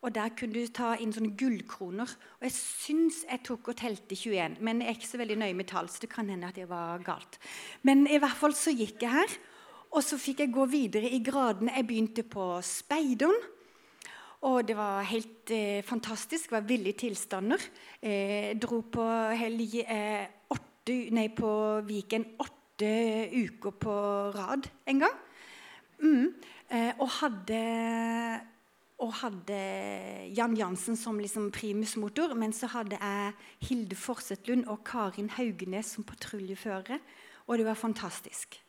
Og 0.03 0.11
der 0.15 0.33
kunne 0.35 0.59
du 0.59 0.67
ta 0.75 0.97
inn 0.99 1.13
sånne 1.15 1.37
gullkroner. 1.39 2.11
Og 2.41 2.47
jeg 2.49 2.55
syns 2.57 3.23
jeg 3.29 3.43
tok 3.47 3.71
og 3.71 3.79
telte 3.79 4.19
21, 4.19 4.59
men 4.59 4.83
jeg 4.83 4.91
er 4.91 4.99
ikke 4.99 5.11
så 5.13 5.21
veldig 5.21 5.39
nøye 5.45 5.57
med 5.59 5.71
tall, 5.71 5.91
så 5.91 6.03
det 6.03 6.11
kan 6.11 6.31
hende 6.33 6.51
at 6.51 6.59
det 6.59 6.67
var 6.71 7.05
galt. 7.07 7.39
Men 7.87 8.09
i 8.11 8.19
hvert 8.19 8.39
fall 8.39 8.57
så 8.59 8.75
gikk 8.75 9.05
jeg 9.07 9.15
her, 9.15 9.37
og 9.93 10.03
så 10.03 10.19
fikk 10.19 10.43
jeg 10.43 10.55
gå 10.55 10.67
videre 10.73 11.11
i 11.13 11.23
gradene. 11.23 11.75
Jeg 11.77 11.87
begynte 11.87 12.27
på 12.27 12.57
speideren. 12.67 13.39
Og 14.43 14.65
det 14.67 14.75
var 14.75 15.05
helt 15.07 15.53
eh, 15.55 15.85
fantastisk. 15.87 16.49
Det 16.49 16.57
var 16.57 16.65
ville 16.67 16.93
tilstander. 16.99 17.63
Eh, 18.03 18.57
dro 18.59 18.81
på, 18.91 19.05
helg, 19.39 19.77
eh, 19.85 20.25
åtte, 20.51 20.97
nei, 21.15 21.29
på 21.31 21.53
Viken 21.87 22.25
åtte 22.43 22.89
uker 23.31 23.77
på 23.79 23.95
rad 24.35 24.67
en 24.91 25.05
gang. 25.05 25.21
Mm. 26.03 26.33
Eh, 26.73 26.91
og 26.99 27.07
hadde 27.21 27.61
og 29.03 29.15
hadde 29.19 29.59
Jan 30.37 30.55
Jansen 30.57 30.97
som 30.99 31.19
liksom 31.19 31.51
primusmotor. 31.55 32.37
Men 32.39 32.55
så 32.55 32.71
hadde 32.71 32.99
jeg 33.01 33.33
Hilde 33.67 33.99
Forsetlund 33.99 34.69
og 34.71 34.85
Karin 34.87 35.31
Haugenes 35.35 35.95
som 35.97 36.07
patruljeførere. 36.07 37.01
Og 37.49 37.59
det 37.59 37.67
var 37.67 37.79
fantastisk. 37.79 38.61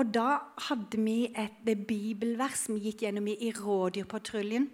Og 0.00 0.08
da 0.08 0.40
hadde 0.68 0.98
vi 0.98 1.28
et 1.36 1.68
bibelvers 1.86 2.64
vi 2.72 2.80
gikk 2.88 3.04
gjennom 3.04 3.28
i, 3.28 3.36
i 3.46 3.52
rådyrpatruljen. 3.54 4.66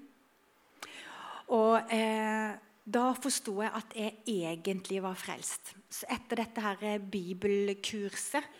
Og 1.54 1.92
eh, 1.92 2.54
da 2.88 3.04
forsto 3.16 3.59
jeg 3.61 3.73
at 3.76 3.97
jeg 3.97 4.14
egentlig 4.30 5.02
var 5.04 5.18
frelst. 5.18 5.75
Så 5.90 6.09
etter 6.12 6.45
dette 6.45 6.64
her 6.64 7.02
bibelkurset 7.02 8.57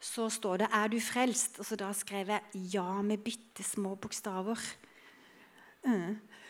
så 0.00 0.28
står 0.30 0.56
det 0.56 0.68
'Er 0.72 0.88
du 0.88 1.00
frelst?' 1.00 1.58
Og 1.58 1.66
så 1.66 1.76
da 1.76 1.92
skrev 1.92 2.28
jeg 2.28 2.42
'ja' 2.54 3.02
med 3.02 3.18
bitte 3.18 3.62
små 3.62 3.94
bokstaver. 3.94 4.58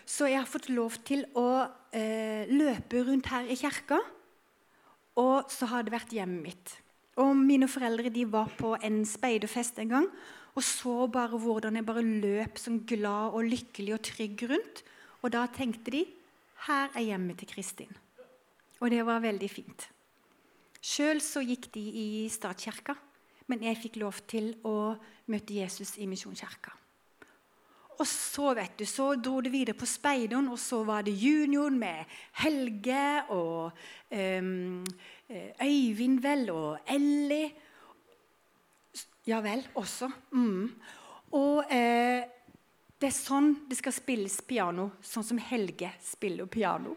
Så 0.09 0.29
jeg 0.31 0.41
har 0.41 0.49
fått 0.49 0.71
lov 0.73 0.97
til 1.05 1.27
å 1.37 1.67
eh, 1.93 2.49
løpe 2.49 3.05
rundt 3.05 3.29
her 3.33 3.49
i 3.51 3.59
kirka. 3.61 4.01
Og 5.21 5.51
så 5.53 5.69
har 5.69 5.85
det 5.85 5.93
vært 5.93 6.15
hjemmet 6.17 6.45
mitt. 6.47 6.75
Og 7.19 7.35
mine 7.37 7.69
foreldre 7.69 8.13
de 8.15 8.25
var 8.31 8.51
på 8.57 8.77
en 8.79 9.03
speiderfest 9.07 9.81
en 9.83 9.97
gang 9.97 10.11
og 10.59 10.65
så 10.67 11.07
bare 11.07 11.39
hvordan 11.39 11.79
jeg 11.79 11.87
bare 11.87 12.03
løp 12.03 12.59
sånn 12.59 12.81
glad 12.89 13.37
og 13.39 13.47
lykkelig 13.47 13.93
og 13.95 14.03
trygg 14.09 14.43
rundt. 14.51 14.83
Og 15.23 15.31
da 15.31 15.45
tenkte 15.55 15.95
de 15.95 16.03
her 16.67 16.91
er 16.99 17.05
hjemmet 17.13 17.39
til 17.39 17.51
Kristin. 17.53 17.93
Og 18.83 18.91
det 18.91 19.05
var 19.07 19.23
veldig 19.23 19.51
fint. 19.51 19.87
Sjøl 20.83 21.23
så 21.23 21.45
gikk 21.47 21.71
de 21.75 21.85
i 22.03 22.09
statskirka, 22.31 22.97
men 23.51 23.63
jeg 23.67 23.79
fikk 23.85 24.01
lov 24.03 24.19
til 24.31 24.53
å 24.67 24.97
møte 25.31 25.55
Jesus 25.55 25.95
i 25.99 26.07
Misjonskirka. 26.11 26.75
Og 27.99 28.07
så 28.07 28.53
vet 28.55 28.77
du, 28.79 28.85
så 28.87 29.13
dro 29.19 29.41
det 29.43 29.51
videre 29.53 29.75
på 29.79 29.87
speideren, 29.89 30.49
og 30.53 30.59
så 30.63 30.85
var 30.87 31.03
det 31.07 31.17
junioren 31.19 31.79
med 31.81 32.19
Helge 32.43 33.07
og 33.35 33.73
um, 34.11 34.85
Øyvind 35.29 36.21
vel 36.23 36.47
og 36.55 36.79
Ellie. 36.89 37.51
Ja 39.27 39.43
vel, 39.45 39.67
også. 39.77 40.09
Mm. 40.33 40.71
Og 41.37 41.75
eh, 41.75 42.23
det 42.99 43.11
er 43.11 43.15
sånn 43.15 43.51
det 43.69 43.77
skal 43.77 43.93
spilles 43.93 44.39
piano, 44.47 44.89
sånn 45.05 45.27
som 45.27 45.43
Helge 45.51 45.91
spiller 46.03 46.49
piano. 46.49 46.95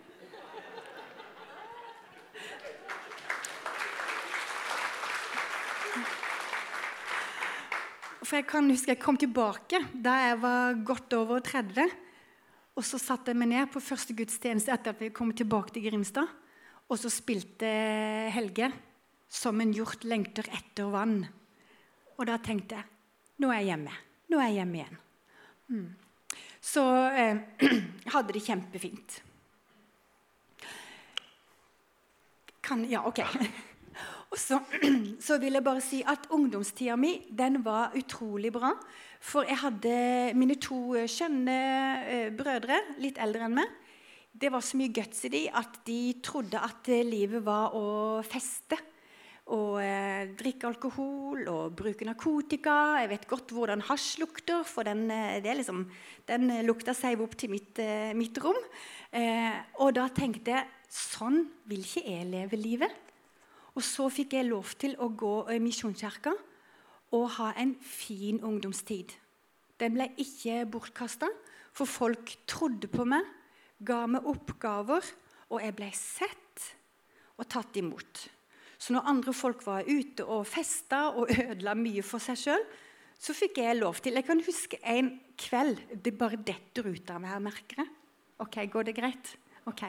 For 8.32 8.40
jeg 8.40 8.48
kan 8.48 8.70
huske 8.72 8.94
jeg 8.94 9.00
kom 9.04 9.18
tilbake 9.20 9.82
da 9.92 10.14
jeg 10.22 10.38
var 10.40 10.78
godt 10.88 11.12
over 11.18 11.42
30. 11.44 11.84
Og 12.80 12.86
så 12.88 12.96
satte 12.96 13.34
jeg 13.34 13.40
meg 13.42 13.50
ned 13.52 13.68
på 13.74 13.82
første 13.84 14.16
gudstjeneste 14.16 14.72
etter 14.72 14.94
at 14.94 15.02
vi 15.04 15.10
kom 15.12 15.34
tilbake 15.36 15.74
til 15.76 15.84
Grimstad. 15.84 16.30
Og 16.88 16.96
så 16.96 17.12
spilte 17.12 17.68
Helge 18.32 18.72
'Som 19.28 19.60
en 19.60 19.74
hjort 19.74 20.06
lengter 20.08 20.48
etter 20.48 20.88
vann'. 20.88 21.28
Og 22.20 22.26
da 22.26 22.38
tenkte 22.38 22.76
jeg 22.76 22.86
nå 23.40 23.50
er 23.52 23.60
jeg 23.60 23.66
hjemme. 23.66 23.92
Nå 24.30 24.40
er 24.40 24.48
jeg 24.48 24.54
hjemme 24.54 24.78
igjen. 24.80 24.98
Mm. 25.68 25.96
Så 26.62 26.84
eh, 27.12 27.38
hadde 28.14 28.34
det 28.34 28.46
kjempefint. 28.46 29.22
Kan 32.64 32.86
Ja, 32.86 33.04
OK. 33.06 33.20
Og 34.32 34.40
så, 34.40 34.62
så, 35.26 35.38
vil 35.42 35.58
jeg 35.58 35.66
bare 35.66 35.84
si 35.84 36.02
at 36.08 36.30
ungdomstida 36.32 36.96
mi 37.00 37.18
den 37.28 37.60
var 37.66 37.96
utrolig 38.00 38.52
bra. 38.56 38.72
For 39.22 39.48
jeg 39.48 39.60
hadde 39.62 39.96
mine 40.40 40.56
to 40.62 40.96
skjønne 41.10 41.58
eh, 42.08 42.30
brødre, 42.36 42.80
litt 43.04 43.20
eldre 43.22 43.48
enn 43.48 43.58
meg. 43.60 43.76
Det 44.32 44.48
var 44.54 44.64
så 44.64 44.80
mye 44.80 44.94
guts 44.96 45.26
i 45.28 45.34
de 45.34 45.44
at 45.52 45.82
de 45.86 46.00
trodde 46.24 46.62
at 46.64 46.88
livet 47.04 47.44
var 47.44 47.76
å 47.76 47.84
feste. 48.24 48.80
Og 49.52 49.82
eh, 49.84 50.32
drikke 50.40 50.70
alkohol 50.70 51.44
og 51.52 51.76
bruke 51.76 52.08
narkotika. 52.08 53.02
Jeg 53.04 53.12
vet 53.12 53.28
godt 53.28 53.52
hvordan 53.52 53.84
hasj 53.90 54.22
lukter, 54.24 54.64
for 54.64 54.88
den, 54.88 55.10
liksom, 55.44 55.84
den 56.32 56.56
lukta 56.64 56.96
seg 56.96 57.20
opp 57.20 57.36
til 57.36 57.52
mitt, 57.52 57.76
eh, 57.84 58.16
mitt 58.16 58.40
rom. 58.40 58.60
Eh, 59.12 59.60
og 59.84 59.92
da 60.00 60.08
tenkte 60.16 60.56
jeg 60.56 60.92
sånn 60.92 61.44
vil 61.68 61.84
ikke 61.84 62.08
jeg 62.08 62.32
leve 62.32 62.60
livet. 62.60 63.11
Og 63.76 63.84
så 63.86 64.08
fikk 64.12 64.36
jeg 64.36 64.50
lov 64.50 64.74
til 64.80 64.98
å 65.00 65.08
gå 65.16 65.36
i 65.54 65.60
Misjonskirka 65.64 66.34
og 67.16 67.30
ha 67.38 67.52
en 67.60 67.74
fin 67.84 68.40
ungdomstid. 68.44 69.14
Den 69.80 69.96
ble 69.98 70.10
ikke 70.22 70.66
bortkasta, 70.72 71.30
for 71.72 71.88
folk 71.88 72.36
trodde 72.50 72.90
på 72.92 73.06
meg, 73.08 73.26
ga 73.80 74.04
meg 74.12 74.28
oppgaver, 74.28 75.06
og 75.52 75.64
jeg 75.64 75.76
ble 75.76 75.90
sett. 75.96 76.38
og 77.42 77.48
tatt 77.50 77.78
imot. 77.80 78.20
Så 78.78 78.94
når 78.94 79.08
andre 79.10 79.34
folk 79.34 79.64
var 79.66 79.88
ute 79.88 80.22
og 80.30 80.46
festa 80.46 81.08
og 81.18 81.32
ødela 81.42 81.74
mye 81.74 82.04
for 82.06 82.22
seg 82.22 82.38
sjøl, 82.38 82.66
så 83.18 83.34
fikk 83.34 83.58
jeg 83.64 83.80
lov 83.80 83.98
til 84.02 84.14
Jeg 84.14 84.28
kan 84.28 84.44
huske 84.46 84.78
en 84.82 85.12
kveld 85.38 85.78
Det 86.06 86.14
bare 86.18 86.38
detter 86.38 86.86
ut 86.90 87.10
av 87.14 87.22
meg 87.22 87.42
merker 87.42 87.82
jeg. 87.82 87.90
Ok, 88.42 88.58
Går 88.70 88.90
det 88.90 88.96
greit? 88.98 89.34
Ok. 89.66 89.84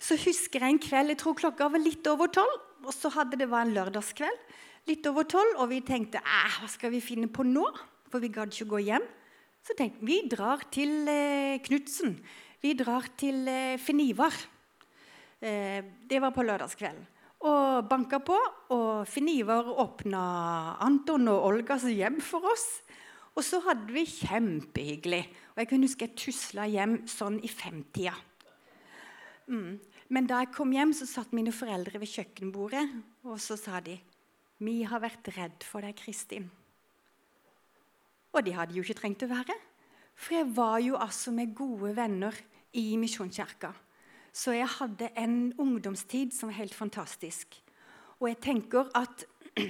Så 0.00 0.16
husker 0.20 0.60
jeg 0.60 0.74
en 0.74 0.82
kveld, 0.82 1.14
jeg 1.14 1.20
tror 1.22 1.36
klokka 1.36 1.70
var 1.72 1.80
litt 1.80 2.04
over 2.12 2.28
tolv, 2.32 2.60
og 2.84 2.92
så 2.94 3.10
hadde 3.14 3.38
det 3.40 3.48
var 3.50 3.66
en 3.66 3.74
lørdagskveld. 3.76 4.42
Litt 4.86 5.06
over 5.10 5.26
tolv, 5.26 5.56
og 5.62 5.70
vi 5.72 5.80
tenkte 5.82 6.22
hva 6.22 6.68
skal 6.70 6.92
vi 6.92 7.02
finne 7.02 7.30
på 7.32 7.46
nå? 7.46 7.64
For 8.10 8.22
vi 8.22 8.30
gadd 8.30 8.52
ikke 8.54 8.70
gå 8.76 8.82
hjem. 8.86 9.06
Så 9.66 9.74
tenkte 9.74 10.04
vi 10.06 10.20
vi 10.22 10.30
drar 10.30 10.62
til 10.70 11.08
eh, 11.10 11.58
Knutsen. 11.64 12.14
Vi 12.62 12.74
drar 12.78 13.08
til 13.18 13.48
eh, 13.50 13.78
Finn 13.82 14.02
Eh, 15.36 15.82
det 16.08 16.20
var 16.22 16.32
på 16.32 16.44
lørdagskvelden 16.46 17.04
og 17.46 17.88
banka 17.90 18.20
på. 18.24 18.36
Og 18.74 19.06
Finn 19.08 19.28
Ivar 19.28 19.68
åpna 19.68 20.76
Anton 20.82 21.28
og 21.32 21.44
Olgas 21.50 21.84
hjem 21.84 22.20
for 22.24 22.46
oss. 22.52 22.66
Og 23.36 23.44
så 23.44 23.60
hadde 23.66 23.92
vi 23.92 24.06
kjempehyggelig. 24.08 25.24
Og 25.54 25.60
jeg 25.60 25.68
kan 25.68 25.84
huske 25.84 26.06
jeg 26.06 26.16
tusla 26.16 26.66
hjem 26.72 27.02
sånn 27.10 27.38
i 27.44 27.50
femtida. 27.52 28.14
Mm. 29.46 29.76
Men 30.08 30.28
da 30.30 30.42
jeg 30.42 30.52
kom 30.54 30.70
hjem, 30.74 30.92
så 30.94 31.06
satt 31.08 31.32
mine 31.34 31.54
foreldre 31.54 31.98
ved 31.98 32.10
kjøkkenbordet, 32.10 32.84
og 33.26 33.40
så 33.42 33.56
sa 33.58 33.80
de 33.82 33.98
Vi 34.62 34.82
har 34.88 35.02
vært 35.02 35.28
redd 35.36 35.64
for 35.66 35.84
deg, 35.84 35.96
Kristin. 35.98 36.46
Og 38.32 38.44
de 38.44 38.54
hadde 38.54 38.76
jo 38.76 38.84
ikke 38.84 39.00
trengt 39.00 39.24
å 39.26 39.32
være. 39.32 39.56
For 40.16 40.38
jeg 40.38 40.48
var 40.56 40.78
jo 40.84 40.96
altså 41.00 41.32
med 41.34 41.54
gode 41.56 41.92
venner 41.96 42.36
i 42.76 42.96
Misjonskirka. 43.00 43.72
Så 44.32 44.52
jeg 44.52 44.68
hadde 44.68 45.10
en 45.16 45.52
ungdomstid 45.60 46.32
som 46.36 46.50
var 46.50 46.60
helt 46.60 46.76
fantastisk. 46.76 47.56
Og 48.20 48.28
jeg 48.30 48.40
tenker 48.44 48.88
at 48.96 49.24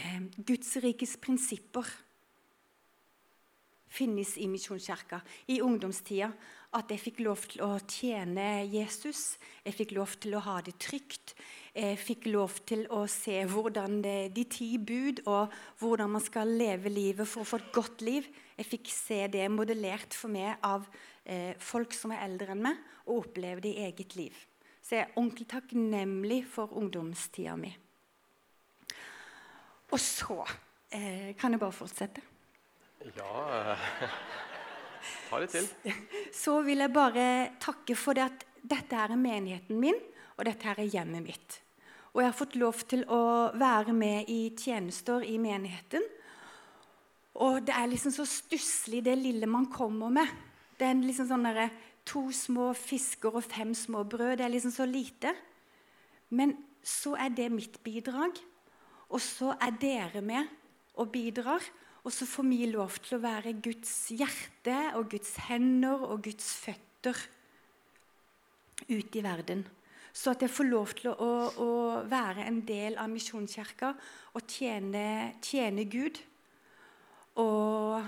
eh, 0.00 0.20
Guds 0.44 0.76
rikes 0.84 1.16
prinsipper 1.20 1.88
finnes 3.94 4.34
i 4.40 4.48
Misjonskirka 4.50 5.20
i 5.52 5.60
ungdomstida. 5.62 6.32
At 6.74 6.90
jeg 6.90 6.98
fikk 6.98 7.20
lov 7.22 7.44
til 7.46 7.60
å 7.62 7.76
tjene 7.86 8.64
Jesus, 8.66 9.36
jeg 9.62 9.76
fikk 9.76 9.92
lov 9.94 10.16
til 10.18 10.34
å 10.34 10.40
ha 10.42 10.56
det 10.64 10.74
trygt. 10.82 11.36
Jeg 11.74 11.98
fikk 12.02 12.26
lov 12.32 12.56
til 12.66 12.82
å 12.90 13.04
se 13.10 13.36
hvordan 13.50 14.00
det, 14.02 14.32
de 14.34 14.42
ti 14.50 14.72
bud 14.78 15.22
og 15.30 15.54
hvordan 15.78 16.10
man 16.16 16.22
skal 16.22 16.50
leve 16.50 16.90
livet 16.90 17.30
for 17.30 17.44
å 17.44 17.48
få 17.48 17.60
et 17.62 17.70
godt 17.74 18.02
liv. 18.06 18.26
Jeg 18.58 18.66
fikk 18.72 18.90
se 18.90 19.20
det 19.30 19.46
modellert 19.54 20.14
for 20.18 20.34
meg 20.34 20.58
av 20.66 20.88
eh, 21.22 21.54
folk 21.62 21.94
som 21.94 22.14
er 22.14 22.26
eldre 22.26 22.56
enn 22.56 22.66
meg, 22.66 22.82
og 23.06 23.22
oppleve 23.22 23.62
det 23.62 23.74
i 23.76 23.86
eget 23.86 24.18
liv. 24.18 24.34
Så 24.82 24.98
jeg 24.98 25.04
er 25.04 25.14
ordentlig 25.14 25.46
takknemlig 25.54 26.40
for 26.50 26.74
ungdomstida 26.74 27.54
mi. 27.58 27.70
Og 29.94 30.00
så 30.02 30.40
eh, 30.90 31.30
kan 31.38 31.54
jeg 31.54 31.62
bare 31.62 31.78
fortsette. 31.78 32.26
Ja 33.14 33.30
eh, 33.62 34.50
Ta 35.28 35.40
litt 35.42 35.54
til. 35.54 35.68
Så 36.34 36.60
vil 36.66 36.82
jeg 36.84 36.94
bare 36.94 37.26
takke 37.62 37.96
for 37.98 38.16
det 38.16 38.26
at 38.26 38.44
dette 38.64 38.96
her 38.96 39.12
er 39.12 39.20
menigheten 39.20 39.80
min, 39.80 39.98
og 40.38 40.48
dette 40.48 40.66
her 40.66 40.80
er 40.80 40.90
hjemmet 40.90 41.24
mitt. 41.26 41.60
Og 42.14 42.22
jeg 42.22 42.30
har 42.30 42.36
fått 42.38 42.58
lov 42.58 42.84
til 42.88 43.02
å 43.10 43.22
være 43.58 43.94
med 43.96 44.30
i 44.30 44.54
tjenester 44.56 45.24
i 45.26 45.34
menigheten. 45.42 46.04
Og 47.42 47.64
det 47.66 47.74
er 47.74 47.90
liksom 47.90 48.14
så 48.14 48.26
stusslig, 48.28 49.02
det 49.02 49.16
lille 49.18 49.48
man 49.50 49.66
kommer 49.72 50.12
med. 50.14 50.30
Det 50.78 50.86
er 50.86 51.00
liksom 51.02 51.28
sånn 51.30 51.48
der, 51.48 51.72
to 52.06 52.28
små 52.34 52.68
fisker 52.76 53.34
og 53.34 53.46
fem 53.46 53.72
små 53.74 54.04
brød. 54.06 54.36
Det 54.38 54.46
er 54.46 54.52
liksom 54.52 54.74
så 54.74 54.86
lite. 54.86 55.32
Men 56.30 56.54
så 56.84 57.16
er 57.18 57.32
det 57.34 57.48
mitt 57.52 57.80
bidrag, 57.82 58.38
og 59.08 59.20
så 59.22 59.54
er 59.58 59.74
dere 59.80 60.22
med 60.22 60.50
og 61.00 61.10
bidrar. 61.10 61.64
Og 62.04 62.12
så 62.12 62.26
får 62.28 62.44
vi 62.50 62.66
lov 62.68 62.98
til 63.00 63.16
å 63.16 63.22
være 63.22 63.54
Guds 63.64 63.92
hjerte 64.12 64.76
og 64.98 65.08
Guds 65.14 65.38
hender 65.46 66.04
og 66.04 66.20
Guds 66.26 66.50
føtter 66.60 67.16
ute 68.90 69.18
i 69.18 69.24
verden. 69.24 69.64
Så 70.14 70.34
at 70.34 70.44
jeg 70.44 70.52
får 70.52 70.68
lov 70.68 70.92
til 70.98 71.10
å, 71.10 71.30
å 71.58 71.70
være 72.06 72.44
en 72.44 72.60
del 72.68 72.98
av 73.00 73.08
Misjonskirka 73.10 73.94
og 74.36 74.44
tjene, 74.46 75.32
tjene 75.42 75.86
Gud. 75.90 76.20
Og 77.40 78.04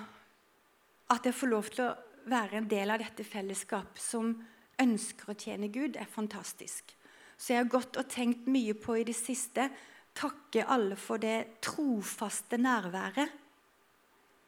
at 1.11 1.27
jeg 1.27 1.35
får 1.35 1.51
lov 1.51 1.73
til 1.73 1.89
å 1.89 1.97
være 2.31 2.61
en 2.61 2.69
del 2.69 2.93
av 2.93 3.01
dette 3.01 3.25
fellesskap 3.27 3.99
som 3.99 4.35
ønsker 4.83 5.33
å 5.33 5.39
tjene 5.41 5.73
Gud, 5.73 5.97
er 5.97 6.11
fantastisk. 6.11 6.93
Så 7.41 7.55
jeg 7.55 7.65
har 7.65 7.73
gått 7.73 7.97
og 7.97 8.13
tenkt 8.13 8.45
mye 8.51 8.77
på 8.77 9.01
i 9.01 9.09
det 9.09 9.17
siste 9.17 9.71
takke 10.17 10.69
alle 10.69 11.01
for 11.01 11.21
det 11.21 11.63
trofaste 11.65 12.61
nærværet 12.61 13.46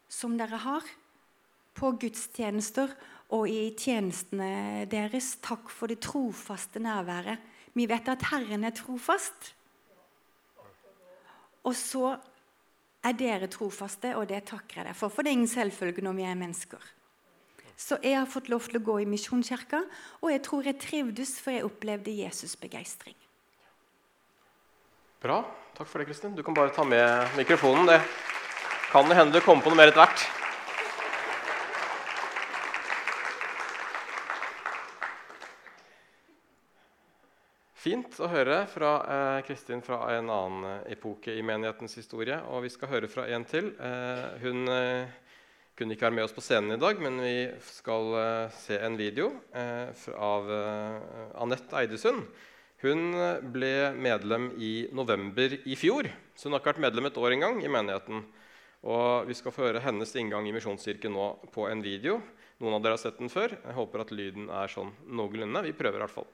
som 0.09 0.35
dere 0.37 0.59
har 0.65 0.85
på 1.77 1.93
gudstjenester 2.01 2.91
og 3.35 3.45
i 3.49 3.69
tjenestene 3.77 4.87
deres. 4.89 5.35
Takk 5.45 5.69
for 5.71 5.91
det 5.91 6.01
trofaste 6.03 6.81
nærværet. 6.81 7.39
Vi 7.77 7.85
vet 7.87 8.09
at 8.11 8.25
Herren 8.31 8.65
er 8.65 8.75
trofast. 8.75 9.53
Og 11.63 11.75
så 11.77 12.15
er 13.05 13.15
dere 13.15 13.47
trofaste, 13.51 14.15
og 14.17 14.27
det 14.31 14.41
takker 14.49 14.81
jeg 14.81 14.89
deg 14.89 14.97
for. 14.97 15.13
For 15.13 15.23
det 15.23 15.31
er 15.31 15.37
ingen 15.37 15.51
selvfølge 15.51 16.03
når 16.03 16.17
vi 16.17 16.25
er 16.27 16.39
mennesker. 16.39 16.89
Så 17.79 17.95
jeg 18.03 18.17
har 18.17 18.27
fått 18.27 18.49
lov 18.51 18.65
til 18.67 18.81
å 18.81 18.83
gå 18.83 18.97
i 18.99 19.07
Misjonskirka, 19.07 19.79
og 20.19 20.33
jeg 20.33 20.41
tror 20.43 20.67
jeg 20.67 20.81
trivdes, 20.83 21.37
for 21.39 21.55
jeg 21.55 21.63
opplevde 21.63 22.11
Jesus' 22.11 22.57
begeistring. 22.59 23.15
Bra. 25.23 25.39
Takk 25.77 25.87
for 25.87 26.01
det, 26.01 26.09
Kristin. 26.09 26.35
Du 26.35 26.43
kan 26.43 26.55
bare 26.55 26.73
ta 26.75 26.83
med 26.83 27.37
mikrofonen. 27.37 27.87
Det 27.87 28.01
kan 28.89 29.09
det 29.09 29.17
hende 29.19 29.37
du 29.37 29.45
kommer 29.45 29.63
på 29.63 29.71
noe 29.73 29.77
mer 29.77 29.91
etter 29.91 30.01
hvert. 30.01 30.27
Fint 37.79 38.17
å 38.19 38.27
høre 38.27 38.65
fra 38.67 38.89
eh, 39.07 39.37
Kristin 39.47 39.79
fra 39.85 40.01
en 40.17 40.27
annen 40.33 40.89
epoke 40.91 41.31
i 41.31 41.43
menighetens 41.45 41.95
historie. 41.95 42.35
Og 42.51 42.65
vi 42.65 42.71
skal 42.73 42.91
høre 42.91 43.07
fra 43.07 43.23
en 43.31 43.45
til. 43.47 43.69
Eh, 43.79 44.25
hun 44.43 44.67
eh, 44.73 45.13
kunne 45.79 45.95
ikke 45.95 46.09
være 46.09 46.17
med 46.17 46.27
oss 46.27 46.35
på 46.35 46.43
scenen 46.43 46.75
i 46.75 46.81
dag, 46.81 46.99
men 46.99 47.21
vi 47.23 47.37
skal 47.63 48.09
uh, 48.11 48.51
se 48.51 48.75
en 48.83 48.97
video 48.99 49.29
uh, 49.55 49.87
av 50.19 50.49
Anette 51.39 51.77
Eidesund. 51.79 52.25
Hun 52.83 53.15
ble 53.53 53.93
medlem 53.95 54.49
i 54.59 54.89
november 54.91 55.55
i 55.63 55.77
fjor, 55.79 56.09
så 56.35 56.49
hun 56.49 56.57
har 56.57 56.59
ikke 56.59 56.73
vært 56.73 56.83
medlem 56.83 57.07
et 57.07 57.21
år 57.23 57.37
engang 57.37 57.63
i 57.63 57.71
menigheten. 57.71 58.25
Og 58.83 59.27
Vi 59.27 59.35
skal 59.35 59.51
få 59.51 59.65
høre 59.67 59.83
hennes 59.83 60.13
inngang 60.15 60.47
i 60.47 60.53
Misjonskirken 60.55 61.11
nå 61.15 61.31
på 61.51 61.67
en 61.67 61.81
video. 61.83 62.21
Noen 62.59 62.77
av 62.77 62.83
dere 62.83 62.95
har 62.95 63.01
sett 63.01 63.19
den 63.19 63.31
før. 63.31 63.55
Jeg 63.55 63.75
håper 63.75 64.03
at 64.03 64.13
lyden 64.15 64.47
er 64.51 64.71
sånn 64.71 64.93
noenlunde. 65.07 65.65
Vi 65.67 65.75
prøver 65.75 65.99
i 65.99 66.03
hvert 66.05 66.15
fall. 66.15 66.29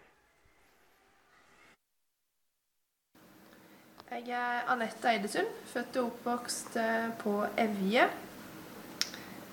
Jeg 4.16 4.30
er 4.38 4.70
Anette 4.72 5.10
Eidesund, 5.10 5.50
født 5.74 5.98
og 6.00 6.12
oppvokst 6.14 6.78
på 7.24 7.40
Evje 7.60 8.06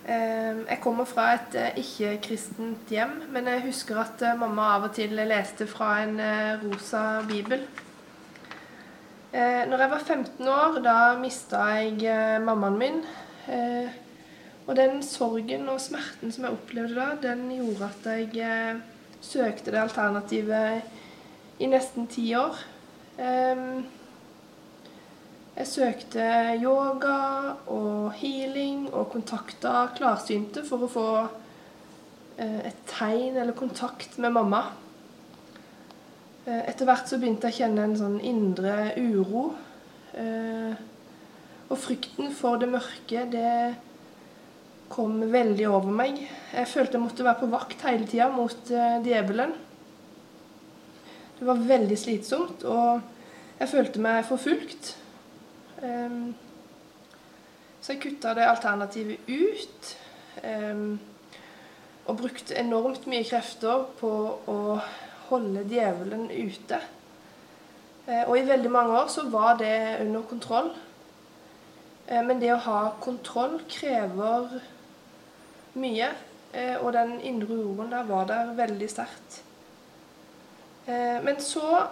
Ehm, 0.03 0.65
jeg 0.67 0.81
kommer 0.83 1.07
fra 1.07 1.29
et 1.37 1.55
eh, 1.55 1.77
ikke-kristent 1.79 2.91
hjem, 2.91 3.21
men 3.31 3.47
jeg 3.47 3.63
husker 3.69 4.01
at 4.03 4.23
eh, 4.27 4.39
mamma 4.39 4.73
av 4.75 4.89
og 4.89 4.97
til 4.97 5.15
leste 5.15 5.69
fra 5.71 5.93
en 6.03 6.19
eh, 6.19 6.65
rosa 6.65 7.23
bibel. 7.29 7.63
Når 9.33 9.81
jeg 9.81 9.91
var 9.91 10.03
15 10.05 10.49
år, 10.49 10.75
da 10.85 10.97
mista 11.17 11.63
jeg 11.81 12.41
mammaen 12.45 12.75
min. 12.79 12.99
Og 14.67 14.77
den 14.77 15.01
sorgen 15.03 15.71
og 15.73 15.81
smerten 15.81 16.35
som 16.35 16.45
jeg 16.45 16.53
opplevde 16.53 16.99
da, 16.99 17.07
den 17.23 17.47
gjorde 17.57 17.89
at 17.89 18.37
jeg 18.37 18.77
søkte 19.25 19.73
det 19.73 19.81
alternativet 19.81 21.63
i 21.65 21.71
nesten 21.73 22.07
ti 22.13 22.27
år. 22.37 22.61
Jeg 25.53 25.69
søkte 25.69 26.25
yoga 26.63 27.17
og 27.69 28.13
healing 28.17 28.87
og 28.89 29.11
kontakta 29.13 29.83
klarsynte 29.99 30.63
for 30.65 30.87
å 30.87 30.89
få 30.91 31.09
eh, 32.41 32.71
et 32.71 32.79
tegn 32.89 33.37
eller 33.37 33.53
kontakt 33.53 34.17
med 34.23 34.33
mamma. 34.33 34.63
Eh, 36.43 36.63
etter 36.67 36.89
hvert 36.89 37.07
så 37.07 37.21
begynte 37.23 37.47
jeg 37.47 37.55
å 37.55 37.59
kjenne 37.61 37.85
en 37.87 37.99
sånn 37.99 38.17
indre 38.27 38.93
uro. 38.99 39.53
Eh, 40.19 40.73
og 41.71 41.79
frykten 41.79 42.33
for 42.35 42.59
det 42.59 42.69
mørke, 42.73 43.23
det 43.31 43.75
kom 44.93 45.21
veldig 45.33 45.69
over 45.71 45.93
meg. 46.03 46.19
Jeg 46.53 46.69
følte 46.69 46.99
jeg 46.99 47.05
måtte 47.05 47.27
være 47.27 47.41
på 47.45 47.53
vakt 47.53 47.85
hele 47.87 48.09
tida 48.11 48.27
mot 48.33 48.73
djevelen. 49.07 49.55
Det 51.39 51.47
var 51.49 51.63
veldig 51.71 51.97
slitsomt, 51.97 52.67
og 52.69 53.01
jeg 53.57 53.71
følte 53.71 54.03
meg 54.05 54.27
forfulgt. 54.29 54.91
Så 57.81 57.95
jeg 57.95 58.03
kutta 58.03 58.35
det 58.37 58.45
alternativet 58.47 59.33
ut. 59.33 59.95
Og 62.05 62.21
brukte 62.21 62.61
enormt 62.61 63.09
mye 63.11 63.25
krefter 63.27 63.89
på 63.97 64.13
å 64.53 64.59
holde 65.33 65.65
djevelen 65.69 66.29
ute. 66.31 66.81
Eh, 68.07 68.25
og 68.27 68.35
i 68.39 68.47
veldig 68.47 68.71
mange 68.73 68.99
år 68.99 69.09
så 69.13 69.27
var 69.31 69.57
det 69.61 70.01
under 70.03 70.23
kontroll. 70.27 70.73
Eh, 72.09 72.23
men 72.27 72.41
det 72.43 72.53
å 72.55 72.61
ha 72.65 72.81
kontroll 73.03 73.61
krever 73.71 74.59
mye. 75.79 76.11
Eh, 76.53 76.77
og 76.81 76.93
den 76.97 77.19
indre 77.25 77.61
uroen 77.63 77.93
der 77.93 78.09
var 78.09 78.27
der 78.31 78.55
veldig 78.59 78.91
sterkt. 78.91 79.43
Men 80.85 81.37
så 81.39 81.87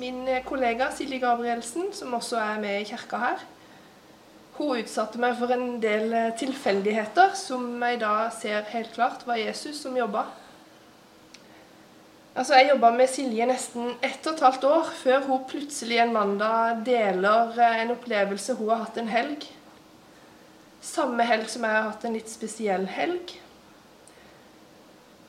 Min 0.00 0.26
kollega 0.46 0.86
Silje 0.90 1.18
Gabrielsen, 1.20 1.92
som 1.92 2.14
også 2.14 2.38
er 2.40 2.60
med 2.60 2.80
i 2.80 2.86
kirka 2.88 3.18
her, 3.20 3.42
hun 4.56 4.80
utsatte 4.80 5.20
meg 5.20 5.36
for 5.38 5.52
en 5.52 5.76
del 5.82 6.32
tilfeldigheter 6.40 7.36
som 7.36 7.82
jeg 7.82 8.00
da 8.00 8.30
ser 8.32 8.64
helt 8.72 8.94
klart 8.96 9.26
var 9.28 9.36
Jesus 9.36 9.82
som 9.84 9.94
jobba. 9.96 10.24
Altså, 12.34 12.54
Jeg 12.54 12.70
jobba 12.72 12.90
med 12.90 13.06
Silje 13.06 13.46
nesten 13.46 13.92
ett 14.02 14.26
og 14.26 14.34
et 14.34 14.40
halvt 14.42 14.64
år 14.66 14.88
før 14.98 15.20
hun 15.28 15.44
plutselig 15.46 16.00
en 16.02 16.12
mandag 16.16 16.80
deler 16.86 17.54
eh, 17.62 17.82
en 17.84 17.94
opplevelse 17.94 18.56
hun 18.58 18.72
har 18.72 18.82
hatt 18.82 18.98
en 18.98 19.10
helg. 19.12 19.46
Samme 20.82 21.22
helg 21.28 21.46
som 21.52 21.62
jeg 21.62 21.76
har 21.76 21.86
hatt 21.92 22.04
en 22.04 22.18
litt 22.18 22.32
spesiell 22.32 22.88
helg. 22.90 23.36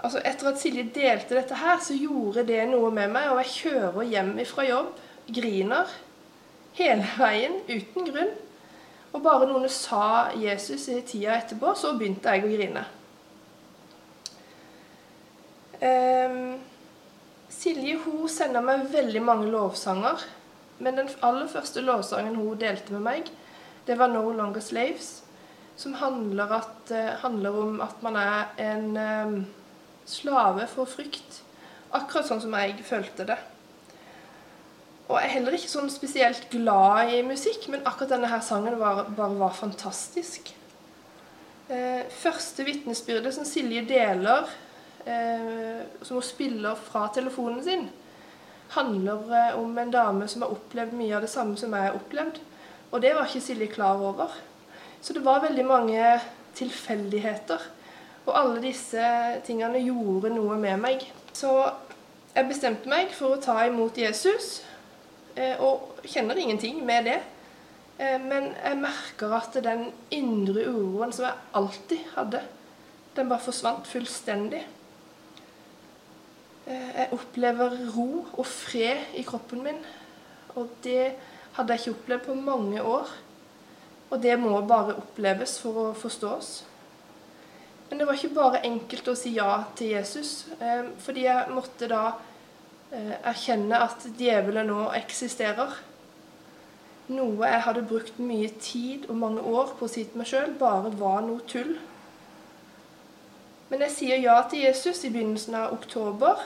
Altså, 0.02 0.24
Etter 0.26 0.50
at 0.50 0.60
Silje 0.62 0.88
delte 0.98 1.38
dette 1.38 1.62
her, 1.62 1.78
så 1.78 1.94
gjorde 1.94 2.48
det 2.50 2.66
noe 2.74 2.90
med 2.90 3.14
meg. 3.14 3.30
Og 3.30 3.44
jeg 3.44 3.54
kjører 3.54 4.12
hjem 4.16 4.34
fra 4.50 4.66
jobb, 4.66 4.92
griner 5.30 5.96
hele 6.76 7.06
veien 7.22 7.62
uten 7.70 8.10
grunn. 8.10 8.36
Og 9.14 9.24
bare 9.24 9.46
noen 9.48 9.70
sa 9.70 10.32
Jesus 10.36 10.90
i 10.90 11.04
tida 11.06 11.38
etterpå, 11.38 11.78
så 11.78 11.94
begynte 11.96 12.34
jeg 12.34 12.44
å 12.44 12.56
grine. 12.58 12.90
Um, 15.86 16.56
Silje 17.56 17.98
hun 18.04 18.28
sender 18.32 18.64
meg 18.66 18.90
veldig 18.92 19.22
mange 19.24 19.48
lovsanger. 19.54 20.24
Men 20.84 21.00
den 21.00 21.12
aller 21.24 21.48
første 21.48 21.84
lovsangen 21.86 22.36
hun 22.36 22.60
delte 22.60 22.94
med 22.94 23.06
meg, 23.06 23.30
det 23.88 23.98
var 24.00 24.12
'No 24.12 24.32
Longer 24.32 24.62
Slaves'. 24.62 25.22
Som 25.78 25.94
handler, 25.94 26.52
at, 26.52 26.92
uh, 26.92 27.20
handler 27.22 27.50
om 27.50 27.82
at 27.82 28.04
man 28.04 28.16
er 28.16 28.46
en 28.58 28.98
um, 28.98 29.46
slave 30.06 30.68
for 30.68 30.86
frykt. 30.86 31.42
Akkurat 31.92 32.28
sånn 32.28 32.42
som 32.42 32.54
jeg 32.54 32.80
følte 32.84 33.26
det. 33.26 33.38
Og 35.08 35.20
jeg 35.20 35.28
er 35.28 35.34
heller 35.36 35.54
ikke 35.54 35.70
sånn 35.70 35.90
spesielt 35.94 36.48
glad 36.50 37.12
i 37.14 37.22
musikk, 37.22 37.68
men 37.70 37.84
akkurat 37.86 38.16
denne 38.16 38.30
her 38.32 38.42
sangen 38.42 38.80
var, 38.80 39.04
bare 39.18 39.38
var 39.38 39.54
fantastisk. 39.54 40.54
Eh, 41.70 42.02
første 42.10 42.66
vitnesbyrdet 42.66 43.34
som 43.34 43.46
Silje 43.46 43.82
deler 43.90 44.46
eh, 44.46 44.65
som 45.06 46.18
hun 46.18 46.26
spiller 46.26 46.80
fra 46.82 47.04
telefonen 47.14 47.64
sin, 47.64 47.84
handler 48.70 49.48
eh, 49.50 49.60
om 49.60 49.78
en 49.78 49.92
dame 49.92 50.28
som 50.28 50.44
har 50.44 50.54
opplevd 50.56 50.96
mye 50.98 51.16
av 51.16 51.26
det 51.26 51.32
samme 51.32 51.58
som 51.60 51.74
jeg 51.74 51.90
har 51.90 51.98
opplevd. 51.98 52.40
Og 52.92 53.02
det 53.04 53.14
var 53.16 53.28
ikke 53.28 53.44
Silje 53.44 53.72
klar 53.72 54.02
over. 54.02 54.34
Så 55.02 55.14
det 55.14 55.26
var 55.26 55.44
veldig 55.44 55.66
mange 55.68 56.20
tilfeldigheter. 56.56 57.62
Og 58.26 58.34
alle 58.40 58.62
disse 58.64 59.10
tingene 59.46 59.84
gjorde 59.84 60.34
noe 60.34 60.58
med 60.58 60.82
meg. 60.82 61.06
Så 61.36 61.52
jeg 62.36 62.50
bestemte 62.50 62.90
meg 62.90 63.14
for 63.16 63.36
å 63.36 63.42
ta 63.42 63.60
imot 63.68 63.98
Jesus, 64.00 64.64
eh, 65.36 65.60
og 65.62 66.02
kjenner 66.04 66.40
ingenting 66.40 66.82
med 66.86 67.10
det. 67.12 67.20
Eh, 68.00 68.18
men 68.22 68.54
jeg 68.58 68.82
merker 68.82 69.36
at 69.38 69.60
den 69.64 69.90
indre 70.12 70.66
uroen 70.68 71.14
som 71.16 71.30
jeg 71.30 71.52
alltid 71.54 72.10
hadde, 72.16 72.42
den 73.16 73.30
bare 73.30 73.46
forsvant 73.46 73.88
fullstendig. 73.88 74.66
Eh, 76.66 76.92
jeg 76.98 77.14
opplever 77.14 77.76
ro 77.94 78.26
og 78.34 78.46
fred 78.50 79.14
i 79.14 79.24
kroppen 79.26 79.62
min. 79.66 79.82
Og 80.58 80.72
det 80.84 81.14
hadde 81.58 81.74
jeg 81.76 81.84
ikke 81.84 81.98
opplevd 82.00 82.26
på 82.26 82.38
mange 82.40 82.82
år. 82.82 83.12
Og 84.10 84.22
det 84.24 84.40
må 84.40 84.58
bare 84.66 84.98
oppleves 84.98 85.60
for 85.62 85.82
å 85.82 85.92
forstås. 85.98 86.64
Men 87.90 88.00
det 88.02 88.08
var 88.08 88.18
ikke 88.18 88.34
bare 88.34 88.64
enkelt 88.66 89.12
å 89.12 89.18
si 89.18 89.36
ja 89.36 89.60
til 89.78 89.94
Jesus, 89.94 90.48
eh, 90.60 90.88
fordi 90.98 91.28
jeg 91.28 91.54
måtte 91.54 91.90
da 91.90 92.06
eh, 92.90 93.14
erkjenne 93.22 93.82
at 93.86 94.08
djevelen 94.18 94.72
nå 94.72 94.88
eksisterer. 94.98 95.76
Noe 97.14 97.46
jeg 97.46 97.66
hadde 97.68 97.86
brukt 97.86 98.18
mye 98.18 98.50
tid 98.58 99.06
og 99.06 99.20
mange 99.22 99.44
år 99.46 99.76
på 99.78 99.86
å 99.86 99.92
si 99.92 100.08
til 100.08 100.18
meg 100.18 100.32
sjøl, 100.32 100.56
bare 100.58 100.90
var 100.98 101.22
noe 101.28 101.46
tull. 101.46 101.76
Men 103.70 103.82
jeg 103.86 103.96
sier 103.96 104.22
ja 104.22 104.36
til 104.50 104.66
Jesus 104.68 105.04
i 105.06 105.12
begynnelsen 105.14 105.58
av 105.58 105.74
oktober. 105.74 106.42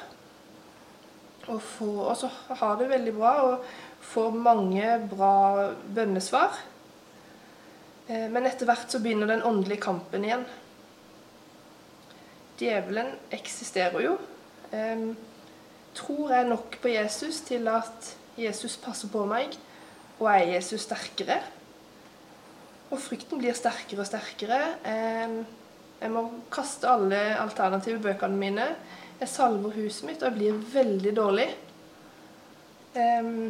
Og, 1.50 1.62
får, 1.62 2.00
og 2.06 2.18
så 2.20 2.30
har 2.62 2.78
det 2.80 2.92
veldig 2.92 3.14
bra 3.18 3.34
og 3.48 3.70
får 4.12 4.36
mange 4.38 4.96
bra 5.12 5.70
bønnesvar. 5.96 6.60
Eh, 8.08 8.28
men 8.32 8.48
etter 8.48 8.70
hvert 8.70 8.92
så 8.92 9.02
begynner 9.04 9.32
den 9.34 9.46
åndelige 9.46 9.84
kampen 9.88 10.28
igjen. 10.28 10.46
Djevelen 12.60 13.14
eksisterer 13.32 14.04
jo. 14.04 14.18
Tror 15.96 16.34
jeg 16.34 16.48
nok 16.50 16.76
på 16.82 16.92
Jesus 16.92 17.40
til 17.48 17.68
at 17.72 18.12
Jesus 18.40 18.76
passer 18.80 19.10
på 19.12 19.24
meg, 19.28 19.56
og 20.20 20.28
er 20.32 20.54
Jesus 20.56 20.84
sterkere? 20.86 21.40
Og 22.90 23.00
frykten 23.00 23.40
blir 23.42 23.56
sterkere 23.58 24.04
og 24.04 24.10
sterkere. 24.10 24.60
Jeg 26.00 26.12
må 26.14 26.24
kaste 26.52 26.88
alle 26.88 27.20
alternative 27.40 28.00
bøkene 28.04 28.40
mine. 28.40 28.68
Jeg 29.20 29.28
salver 29.28 29.74
huset 29.76 30.06
mitt, 30.08 30.22
og 30.24 30.30
jeg 30.30 30.38
blir 30.38 30.62
veldig 30.74 31.16
dårlig. 31.18 31.48
Um, 32.96 33.50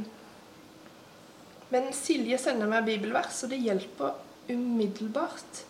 men 1.70 1.92
Silje 1.94 2.40
sender 2.42 2.70
meg 2.70 2.88
bibelvers, 2.88 3.44
og 3.46 3.54
det 3.54 3.62
hjelper 3.62 4.18
umiddelbart. 4.50 5.62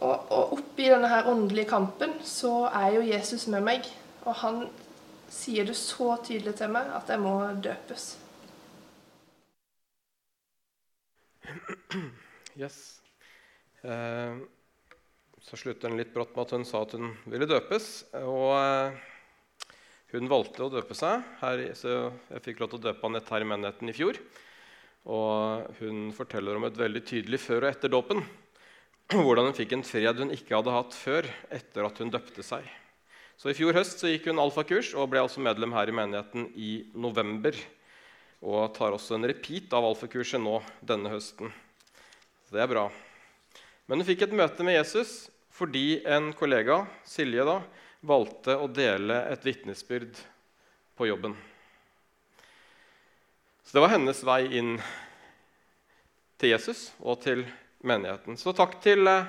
Og, 0.00 0.30
og 0.32 0.54
oppi 0.56 0.86
denne 0.88 1.10
her 1.10 1.26
åndelige 1.28 1.68
kampen 1.68 2.14
så 2.24 2.70
er 2.70 2.94
jo 2.94 3.02
Jesus 3.04 3.48
med 3.50 3.66
meg. 3.66 3.90
Og 4.22 4.38
han 4.44 4.62
sier 5.30 5.66
det 5.66 5.76
så 5.78 6.14
tydelig 6.24 6.54
til 6.60 6.70
meg 6.72 6.94
at 6.94 7.10
jeg 7.10 7.22
må 7.22 7.34
døpes. 7.62 8.12
Yes. 12.60 13.00
Uh, 13.82 14.38
så 15.50 15.58
sluttet 15.58 15.90
hun 15.90 15.98
litt 15.98 16.12
brått 16.14 16.30
med 16.36 16.44
at 16.44 16.52
hun 16.54 16.64
sa 16.66 16.84
at 16.84 16.92
hun 16.94 17.08
ville 17.26 17.46
døpes. 17.50 17.86
Og 18.22 18.52
eh, 18.54 18.98
hun 20.12 20.28
valgte 20.30 20.62
å 20.62 20.70
døpe 20.70 20.94
seg. 20.94 21.24
Her, 21.40 21.62
så 21.74 21.94
jeg 22.30 22.42
fikk 22.44 22.60
lov 22.62 22.70
til 22.70 22.78
å 22.78 22.84
døpe 22.84 23.08
Anette 23.08 23.34
her 23.34 23.42
i 23.42 23.48
menigheten 23.50 23.90
i 23.90 23.94
fjor. 23.96 24.20
Og 25.10 25.80
hun 25.80 26.12
forteller 26.14 26.54
om 26.54 26.68
et 26.68 26.78
veldig 26.78 27.02
tydelig 27.02 27.40
før 27.42 27.64
og 27.64 27.70
etter 27.72 27.90
dåpen. 27.90 28.22
Hvordan 29.10 29.48
hun 29.50 29.56
fikk 29.58 29.74
en 29.74 29.82
fred 29.86 30.22
hun 30.22 30.30
ikke 30.36 30.54
hadde 30.54 30.76
hatt 30.76 30.94
før 30.94 31.26
etter 31.58 31.88
at 31.88 31.98
hun 31.98 32.14
døpte 32.14 32.46
seg. 32.46 32.70
Så 33.34 33.50
I 33.50 33.56
fjor 33.58 33.74
høst 33.74 33.98
så 33.98 34.12
gikk 34.12 34.30
hun 34.30 34.38
alfakurs 34.38 34.92
og 34.94 35.10
ble 35.10 35.24
altså 35.24 35.42
medlem 35.42 35.74
her 35.74 35.90
i 35.90 35.96
menigheten 35.98 36.46
i 36.54 36.70
november. 36.94 37.58
Og 38.46 38.70
tar 38.78 38.94
også 38.94 39.18
en 39.18 39.26
repeat 39.26 39.74
av 39.74 39.90
alfakurset 39.90 40.38
nå 40.38 40.60
denne 40.86 41.10
høsten. 41.10 41.50
Så 42.46 42.54
det 42.54 42.62
er 42.62 42.70
bra. 42.70 42.86
Men 43.90 43.98
hun 43.98 44.06
fikk 44.06 44.28
et 44.28 44.38
møte 44.38 44.62
med 44.62 44.78
Jesus 44.78 45.26
fordi 45.60 46.00
en 46.08 46.32
kollega, 46.32 46.86
Silje, 47.04 47.44
da, 47.44 47.58
valgte 48.00 48.54
å 48.56 48.64
dele 48.72 49.18
et 49.28 49.42
vitnesbyrd 49.44 50.16
på 50.96 51.10
jobben. 51.10 51.34
Så 53.60 53.76
det 53.76 53.82
var 53.84 53.92
hennes 53.92 54.22
vei 54.24 54.40
inn 54.56 54.78
til 56.40 56.54
Jesus 56.54 56.86
og 57.04 57.20
til 57.26 57.44
menigheten. 57.84 58.40
Så 58.40 58.56
takk 58.56 58.78
til 58.80 59.04
eh, 59.04 59.28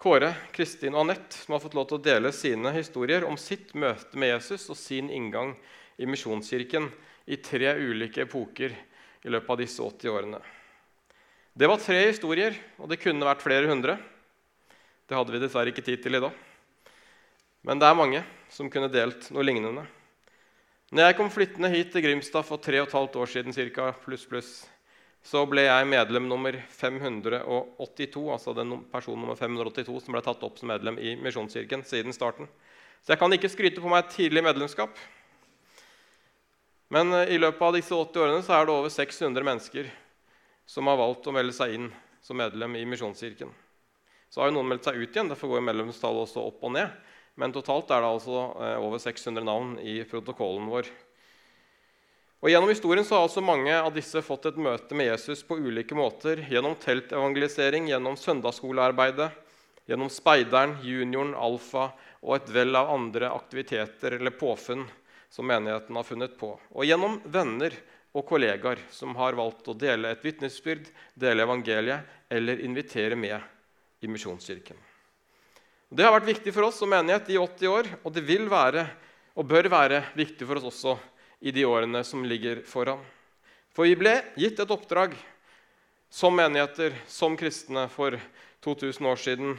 Kåre, 0.00 0.34
Kristin 0.52 0.92
og 0.92 1.06
Anette, 1.06 1.40
som 1.40 1.56
har 1.56 1.64
fått 1.64 1.78
lov 1.80 1.88
til 1.88 2.02
å 2.02 2.04
dele 2.04 2.36
sine 2.36 2.76
historier 2.76 3.24
om 3.24 3.40
sitt 3.40 3.72
møte 3.72 4.20
med 4.20 4.34
Jesus 4.34 4.68
og 4.68 4.76
sin 4.76 5.08
inngang 5.08 5.56
i 5.96 6.08
Misjonskirken 6.08 6.92
i 7.32 7.40
tre 7.40 7.74
ulike 7.80 8.28
epoker 8.28 8.76
i 8.76 9.32
løpet 9.32 9.56
av 9.56 9.64
disse 9.64 9.80
80 9.88 10.12
årene. 10.12 10.44
Det 11.56 11.68
var 11.68 11.80
tre 11.80 12.04
historier, 12.06 12.54
og 12.76 12.92
det 12.92 13.00
kunne 13.00 13.26
vært 13.32 13.48
flere 13.48 13.72
hundre. 13.72 13.96
Det 15.10 15.18
hadde 15.18 15.32
vi 15.34 15.40
dessverre 15.42 15.72
ikke 15.72 15.82
tid 15.82 15.98
til 16.04 16.14
i 16.14 16.20
dag. 16.22 16.34
Men 17.66 17.80
det 17.82 17.86
er 17.88 17.96
mange 17.98 18.20
som 18.54 18.68
kunne 18.70 18.86
delt 18.86 19.24
noe 19.34 19.42
lignende. 19.42 19.82
Når 20.94 21.08
jeg 21.08 21.16
kom 21.18 21.30
flyttende 21.34 21.70
hit 21.72 21.88
til 21.90 22.04
Grimstad 22.04 22.46
for 22.46 22.62
tre 22.62 22.78
og 22.78 22.86
et 22.86 22.94
halvt 22.94 23.16
år 23.18 23.30
siden, 23.32 23.54
cirka, 23.54 23.88
pluss, 24.04 24.22
pluss, 24.30 24.50
så 25.26 25.42
ble 25.50 25.64
jeg 25.64 25.88
medlem 25.90 26.28
nummer 26.30 26.54
582, 26.78 28.22
altså 28.30 28.54
den 28.54 28.76
person 28.92 29.18
nummer 29.18 29.34
582 29.34 29.96
som 30.04 30.14
ble 30.14 30.22
tatt 30.22 30.44
opp 30.46 30.60
som 30.60 30.70
medlem 30.70 31.00
i 31.02 31.16
Misjonskirken 31.18 31.82
siden 31.90 32.14
starten. 32.14 32.46
Så 33.02 33.10
jeg 33.10 33.20
kan 33.20 33.34
ikke 33.34 33.50
skryte 33.50 33.82
på 33.82 33.90
meg 33.90 34.04
et 34.04 34.14
tidlig 34.14 34.44
medlemskap. 34.46 34.94
Men 36.94 37.10
eh, 37.18 37.34
i 37.34 37.40
løpet 37.42 37.66
av 37.66 37.74
disse 37.74 37.98
80 37.98 38.22
årene 38.22 38.46
så 38.46 38.54
er 38.60 38.70
det 38.70 38.76
over 38.76 38.94
600 38.94 39.48
mennesker 39.50 39.90
som 40.70 40.86
har 40.86 41.02
valgt 41.02 41.26
å 41.26 41.34
melde 41.34 41.56
seg 41.58 41.74
inn 41.74 41.90
som 42.22 42.38
medlem 42.38 42.78
i 42.78 42.86
Misjonskirken. 42.86 43.50
Så 44.30 44.40
har 44.40 44.50
jo 44.50 44.56
noen 44.60 44.70
meldt 44.70 44.86
seg 44.86 44.98
ut 45.00 45.10
igjen. 45.10 45.30
Derfor 45.30 45.50
går 45.50 45.64
medlemstallet 45.66 46.28
også 46.28 46.44
opp 46.46 46.62
og 46.66 46.76
ned. 46.76 46.92
Men 47.40 47.54
totalt 47.54 47.90
er 47.90 48.02
det 48.02 48.10
altså 48.14 48.42
eh, 48.62 48.76
over 48.78 49.02
600 49.02 49.46
navn 49.46 49.76
i 49.82 50.00
protokollen 50.06 50.68
vår. 50.70 50.90
Og 52.40 52.48
Gjennom 52.48 52.70
historien 52.72 53.04
så 53.04 53.18
har 53.18 53.26
altså 53.26 53.42
mange 53.44 53.74
av 53.76 53.90
disse 53.92 54.22
fått 54.24 54.46
et 54.48 54.60
møte 54.60 54.96
med 54.96 55.10
Jesus 55.10 55.42
på 55.44 55.58
ulike 55.60 55.96
måter. 55.98 56.40
Gjennom 56.48 56.78
teltevangelisering, 56.80 57.90
gjennom 57.90 58.16
søndagsskolearbeidet, 58.16 59.28
gjennom 59.90 60.08
speideren, 60.12 60.78
junioren, 60.86 61.34
alfa 61.36 61.90
og 62.22 62.38
et 62.38 62.50
vell 62.54 62.78
av 62.78 62.94
andre 62.94 63.28
aktiviteter 63.34 64.16
eller 64.16 64.36
påfunn 64.40 64.86
som 65.30 65.46
menigheten 65.50 65.96
har 65.96 66.06
funnet 66.06 66.38
på. 66.40 66.54
Og 66.72 66.88
gjennom 66.88 67.20
venner 67.28 67.76
og 68.16 68.24
kollegaer 68.30 68.80
som 68.94 69.12
har 69.20 69.36
valgt 69.38 69.68
å 69.68 69.76
dele 69.76 70.14
et 70.14 70.24
vitnesbyrd, 70.24 70.88
dele 71.14 71.44
evangeliet 71.44 72.32
eller 72.32 72.64
invitere 72.64 73.18
med 73.20 73.36
i 74.00 74.08
Misjonskirken. 74.08 74.76
Det 75.90 76.04
har 76.06 76.14
vært 76.14 76.28
viktig 76.30 76.52
for 76.54 76.68
oss 76.68 76.78
som 76.78 76.90
menighet 76.92 77.32
i 77.34 77.38
80 77.40 77.70
år, 77.70 77.88
og 78.04 78.14
det 78.14 78.22
vil 78.26 78.46
være 78.50 78.86
og 79.34 79.48
bør 79.50 79.68
være 79.72 80.04
viktig 80.18 80.46
for 80.46 80.60
oss 80.60 80.68
også 80.70 80.96
i 81.40 81.52
de 81.54 81.64
årene 81.66 82.02
som 82.06 82.22
ligger 82.26 82.62
foran. 82.68 83.02
For 83.74 83.88
vi 83.88 83.96
ble 83.98 84.16
gitt 84.38 84.60
et 84.60 84.70
oppdrag 84.70 85.16
som 86.10 86.34
menigheter, 86.34 86.94
som 87.06 87.36
kristne, 87.38 87.86
for 87.88 88.18
2000 88.66 89.06
år 89.06 89.20
siden. 89.20 89.58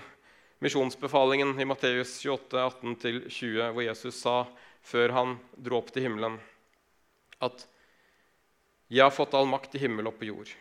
Misjonsbefalingen 0.62 1.56
i 1.60 1.66
Matteus 1.66 2.20
28, 2.22 2.60
18-20, 2.60 3.72
hvor 3.72 3.86
Jesus 3.86 4.20
sa 4.20 4.36
før 4.86 5.16
han 5.16 5.38
dro 5.56 5.80
opp 5.80 5.92
til 5.94 6.06
himmelen, 6.06 6.40
at 7.42 7.68
'Jeg 8.92 9.04
har 9.04 9.16
fått 9.16 9.34
all 9.34 9.48
makt 9.48 9.76
i 9.76 9.80
himmel 9.80 10.08
og 10.08 10.20
på 10.20 10.28
jord'. 10.28 10.52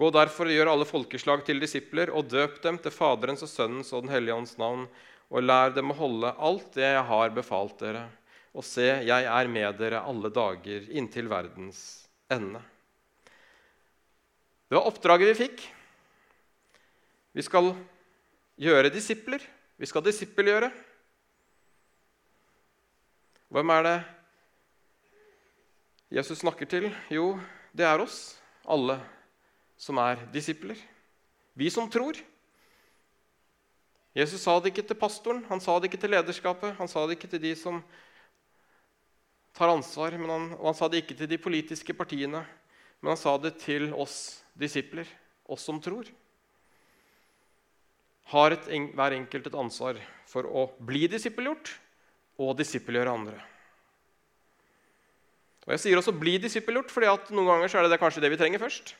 Gå 0.00 0.08
derfor 0.14 0.48
og 0.48 0.54
gjør 0.54 0.70
alle 0.72 0.86
folkeslag 0.88 1.42
til 1.44 1.58
disipler, 1.60 2.08
og 2.16 2.30
døp 2.32 2.62
dem 2.64 2.78
til 2.80 2.94
Faderens 2.94 3.44
og 3.44 3.50
Sønnens 3.52 3.92
og 3.92 4.06
Den 4.06 4.14
hellige 4.14 4.38
ånds 4.38 4.54
navn, 4.56 4.86
og 5.28 5.44
lær 5.44 5.74
dem 5.76 5.92
å 5.92 5.96
holde 5.98 6.30
alt 6.40 6.72
det 6.72 6.86
jeg 6.86 7.02
har 7.10 7.34
befalt 7.36 7.76
dere 7.82 8.06
og 8.50 8.64
se, 8.66 8.86
jeg 9.06 9.26
er 9.30 9.50
med 9.50 9.76
dere 9.78 10.00
alle 10.02 10.30
dager 10.34 10.88
inntil 10.90 11.28
verdens 11.30 12.08
ende. 12.32 12.58
Det 14.66 14.78
var 14.78 14.88
oppdraget 14.90 15.30
vi 15.30 15.36
fikk. 15.44 15.62
Vi 17.36 17.44
skal 17.46 17.70
gjøre 18.58 18.90
disipler. 18.90 19.44
Vi 19.78 19.86
skal 19.86 20.04
disippelgjøre. 20.06 20.72
Hvem 23.50 23.76
er 23.76 23.86
det 23.86 23.96
Jesus 26.18 26.42
snakker 26.42 26.66
til? 26.70 26.90
Jo, 27.10 27.32
det 27.74 27.86
er 27.86 28.02
oss, 28.02 28.20
alle 28.66 28.98
som 29.80 29.98
er 30.02 30.20
disipler. 30.34 30.78
Vi 31.56 31.70
som 31.72 31.88
tror. 31.90 32.18
Jesus 34.16 34.42
sa 34.42 34.58
det 34.58 34.72
ikke 34.72 34.84
til 34.90 34.98
pastoren, 34.98 35.44
han 35.48 35.62
sa 35.62 35.78
det 35.78 35.88
ikke 35.88 36.00
til 36.02 36.12
lederskapet, 36.12 36.74
han 36.76 36.90
sa 36.90 37.06
det 37.06 37.16
ikke 37.16 37.30
til 37.30 37.42
de 37.42 37.52
som 37.56 37.78
tar 39.56 39.70
ansvar. 39.70 40.16
Han, 40.18 40.52
og 40.58 40.64
han 40.72 40.76
sa 40.76 40.88
det 40.90 41.04
ikke 41.04 41.16
til 41.18 41.30
de 41.30 41.38
politiske 41.40 41.94
partiene, 41.96 42.42
men 43.00 43.12
han 43.14 43.20
sa 43.20 43.36
det 43.40 43.54
til 43.62 43.92
oss 43.94 44.42
disipler, 44.58 45.08
oss 45.46 45.64
som 45.64 45.78
tror. 45.82 46.10
Har 48.34 48.54
et, 48.54 48.66
hver 48.66 49.14
enkelt 49.16 49.46
et 49.46 49.58
ansvar 49.58 50.00
for 50.30 50.46
å 50.46 50.68
bli 50.86 51.06
disippelgjort 51.10 51.72
og 52.40 52.58
disippelgjøre 52.58 53.14
andre. 53.14 53.38
Og 55.66 55.72
Jeg 55.76 55.80
sier 55.80 55.98
også 55.98 56.12
'bli 56.12 56.38
disippelgjort', 56.38 56.90
at 57.06 57.30
noen 57.30 57.46
ganger 57.46 57.76
er 57.76 57.82
det, 57.82 57.90
det 57.90 58.00
kanskje 58.00 58.22
det 58.22 58.30
vi 58.30 58.36
trenger 58.36 58.58
først. 58.58 58.94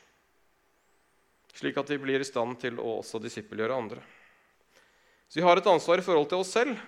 Slik 1.51 1.77
at 1.77 1.89
vi 1.91 1.99
blir 2.01 2.23
i 2.23 2.27
stand 2.27 2.57
til 2.61 2.79
å 2.79 2.97
også 3.01 3.19
disippelgjøre 3.21 3.77
andre. 3.77 4.01
Så 5.27 5.39
vi 5.39 5.45
har 5.45 5.59
et 5.59 5.69
ansvar 5.71 6.01
i 6.01 6.05
forhold 6.05 6.27
til 6.31 6.43
oss 6.43 6.51
selv 6.55 6.79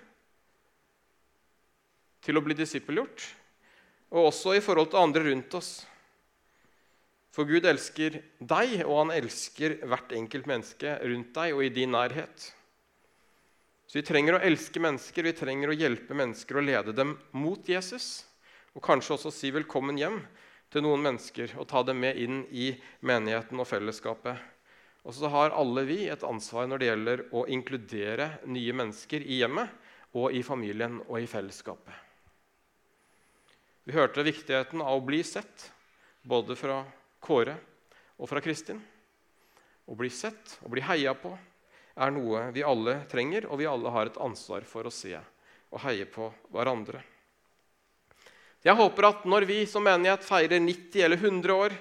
til 2.23 2.39
å 2.39 2.43
bli 2.43 2.55
disippelgjort 2.55 3.25
og 4.13 4.29
også 4.29 4.53
i 4.57 4.61
forhold 4.63 4.91
til 4.91 5.01
andre 5.01 5.25
rundt 5.25 5.55
oss. 5.57 5.71
For 7.33 7.49
Gud 7.49 7.65
elsker 7.65 8.19
deg, 8.37 8.75
og 8.85 8.99
han 8.99 9.13
elsker 9.15 9.79
hvert 9.89 10.11
enkelt 10.13 10.45
menneske 10.49 10.99
rundt 11.01 11.31
deg 11.33 11.55
og 11.55 11.63
i 11.65 11.71
din 11.73 11.95
nærhet. 11.95 12.45
Så 13.89 13.97
vi 13.97 14.05
trenger 14.05 14.37
å 14.37 14.43
elske 14.45 14.81
mennesker, 14.81 15.25
vi 15.25 15.33
trenger 15.37 15.73
å 15.73 15.77
hjelpe 15.77 16.17
mennesker 16.17 16.59
og 16.59 16.67
lede 16.69 16.93
dem 16.97 17.15
mot 17.33 17.69
Jesus. 17.69 18.27
Og 18.77 18.85
kanskje 18.85 19.17
også 19.17 19.33
si 19.33 19.49
velkommen 19.53 19.97
hjem 19.97 20.21
til 20.73 20.85
noen 20.85 21.01
mennesker 21.05 21.57
og 21.57 21.67
ta 21.69 21.81
dem 21.85 21.99
med 22.05 22.17
inn 22.21 22.43
i 22.53 22.71
menigheten 23.05 23.59
og 23.61 23.69
fellesskapet. 23.69 24.52
Og 25.03 25.15
så 25.15 25.27
har 25.27 25.51
alle 25.51 25.83
vi 25.87 26.05
et 26.07 26.23
ansvar 26.23 26.67
når 26.69 26.79
det 26.79 26.87
gjelder 26.87 27.23
å 27.35 27.43
inkludere 27.51 28.29
nye 28.47 28.75
mennesker 28.79 29.25
i 29.25 29.41
hjemmet 29.41 29.71
og 30.15 30.31
i 30.31 30.43
familien 30.45 31.01
og 31.09 31.17
i 31.19 31.27
fellesskapet. 31.27 31.93
Vi 33.83 33.95
hørte 33.97 34.23
viktigheten 34.23 34.79
av 34.79 35.01
å 35.01 35.03
bli 35.03 35.19
sett, 35.27 35.71
både 36.23 36.55
fra 36.55 36.79
Kåre 37.19 37.57
og 38.15 38.29
fra 38.31 38.39
Kristin. 38.43 38.79
Å 39.83 39.95
bli 39.99 40.07
sett 40.07 40.55
og 40.63 40.71
bli 40.71 40.83
heia 40.87 41.11
på 41.19 41.33
er 41.99 42.13
noe 42.15 42.47
vi 42.55 42.63
alle 42.63 43.01
trenger, 43.11 43.49
og 43.51 43.59
vi 43.59 43.67
alle 43.67 43.91
har 43.91 44.07
et 44.07 44.21
ansvar 44.23 44.63
for 44.67 44.87
å 44.87 44.93
se 44.93 45.17
og 45.73 45.81
heie 45.83 46.05
på 46.07 46.29
hverandre. 46.53 47.01
Jeg 48.63 48.77
håper 48.79 49.09
at 49.09 49.25
når 49.27 49.45
vi 49.49 49.63
som 49.67 49.83
menighet 49.83 50.23
feirer 50.23 50.61
90 50.63 51.03
eller 51.03 51.19
100 51.19 51.55
år, 51.65 51.73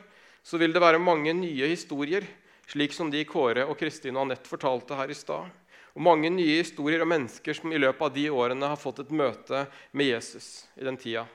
så 0.43 0.59
vil 0.59 0.73
det 0.75 0.83
være 0.83 0.99
mange 0.99 1.31
nye 1.37 1.69
historier, 1.71 2.27
slik 2.71 2.95
som 2.95 3.11
de 3.11 3.25
Kåre 3.29 3.67
og 3.67 3.79
Kristin 3.81 4.17
og 4.17 4.27
Anette 4.27 4.51
fortalte 4.51 4.97
her 4.99 5.11
i 5.11 5.17
stad. 5.17 5.51
Og 5.93 6.05
mange 6.05 6.31
nye 6.33 6.61
historier 6.63 7.03
om 7.05 7.11
mennesker 7.13 7.57
som 7.57 7.73
i 7.73 7.81
løpet 7.81 8.07
av 8.07 8.15
de 8.15 8.29
årene 8.33 8.71
har 8.73 8.81
fått 8.81 9.03
et 9.03 9.13
møte 9.13 9.67
med 9.93 10.09
Jesus 10.09 10.65
i 10.81 10.87
den 10.87 10.97
tida 10.97 11.27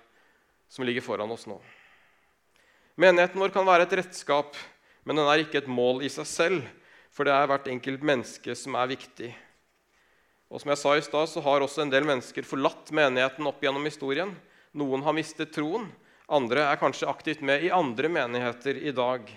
som 0.70 0.86
ligger 0.88 1.06
foran 1.06 1.32
oss 1.32 1.46
nå. 1.48 1.60
Menigheten 2.98 3.40
vår 3.40 3.54
kan 3.54 3.68
være 3.68 3.86
et 3.86 3.94
redskap, 4.00 4.58
men 5.06 5.20
den 5.20 5.30
er 5.30 5.44
ikke 5.44 5.62
et 5.62 5.70
mål 5.70 6.02
i 6.04 6.10
seg 6.12 6.28
selv, 6.28 6.64
for 7.14 7.28
det 7.28 7.36
er 7.36 7.50
hvert 7.50 7.70
enkelt 7.70 8.04
menneske 8.06 8.56
som 8.58 8.76
er 8.80 8.90
viktig. 8.90 9.30
Og 10.50 10.64
som 10.64 10.72
jeg 10.72 10.80
sa 10.82 10.96
i 10.98 11.06
stad, 11.06 11.30
så 11.30 11.44
har 11.44 11.64
også 11.64 11.84
en 11.84 11.92
del 11.92 12.08
mennesker 12.08 12.46
forlatt 12.48 12.92
menigheten 12.96 13.48
opp 13.50 13.64
gjennom 13.64 13.86
historien. 13.88 14.32
Noen 14.78 15.04
har 15.06 15.16
mistet 15.16 15.54
troen. 15.56 15.90
Andre 16.28 16.66
er 16.72 16.80
kanskje 16.80 17.10
aktivt 17.10 17.44
med 17.46 17.64
i 17.64 17.74
andre 17.74 18.10
menigheter 18.12 18.80
i 18.80 18.94
dag. 18.96 19.28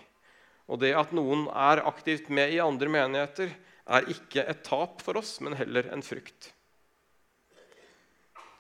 Og 0.71 0.79
det 0.79 0.93
at 0.95 1.11
noen 1.17 1.49
er 1.51 1.83
aktivt 1.89 2.31
med 2.31 2.55
i 2.55 2.63
andre 2.63 2.91
menigheter, 2.93 3.51
er 3.91 4.07
ikke 4.13 4.45
et 4.47 4.63
tap 4.63 5.03
for 5.03 5.19
oss, 5.19 5.41
men 5.43 5.59
heller 5.59 5.91
en 5.91 6.05
frykt. 6.07 6.53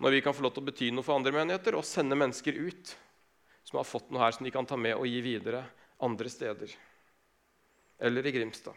når 0.01 0.11
vi 0.11 0.21
kan 0.25 0.33
få 0.33 0.41
lov 0.43 0.55
til 0.57 0.63
å 0.63 0.65
bety 0.65 0.87
noe 0.97 1.05
for 1.05 1.13
andre 1.13 1.33
menigheter 1.35 1.77
og 1.77 1.85
sende 1.85 2.17
mennesker 2.17 2.57
ut 2.57 2.95
som 3.69 3.77
har 3.77 3.85
fått 3.85 4.09
noe 4.09 4.23
her 4.23 4.33
som 4.33 4.47
de 4.47 4.53
kan 4.55 4.65
ta 4.65 4.79
med 4.81 4.97
og 4.97 5.05
gi 5.05 5.21
videre 5.21 5.61
andre 6.01 6.31
steder. 6.33 6.73
Eller 8.01 8.27
i 8.27 8.33
Grimstad. 8.33 8.73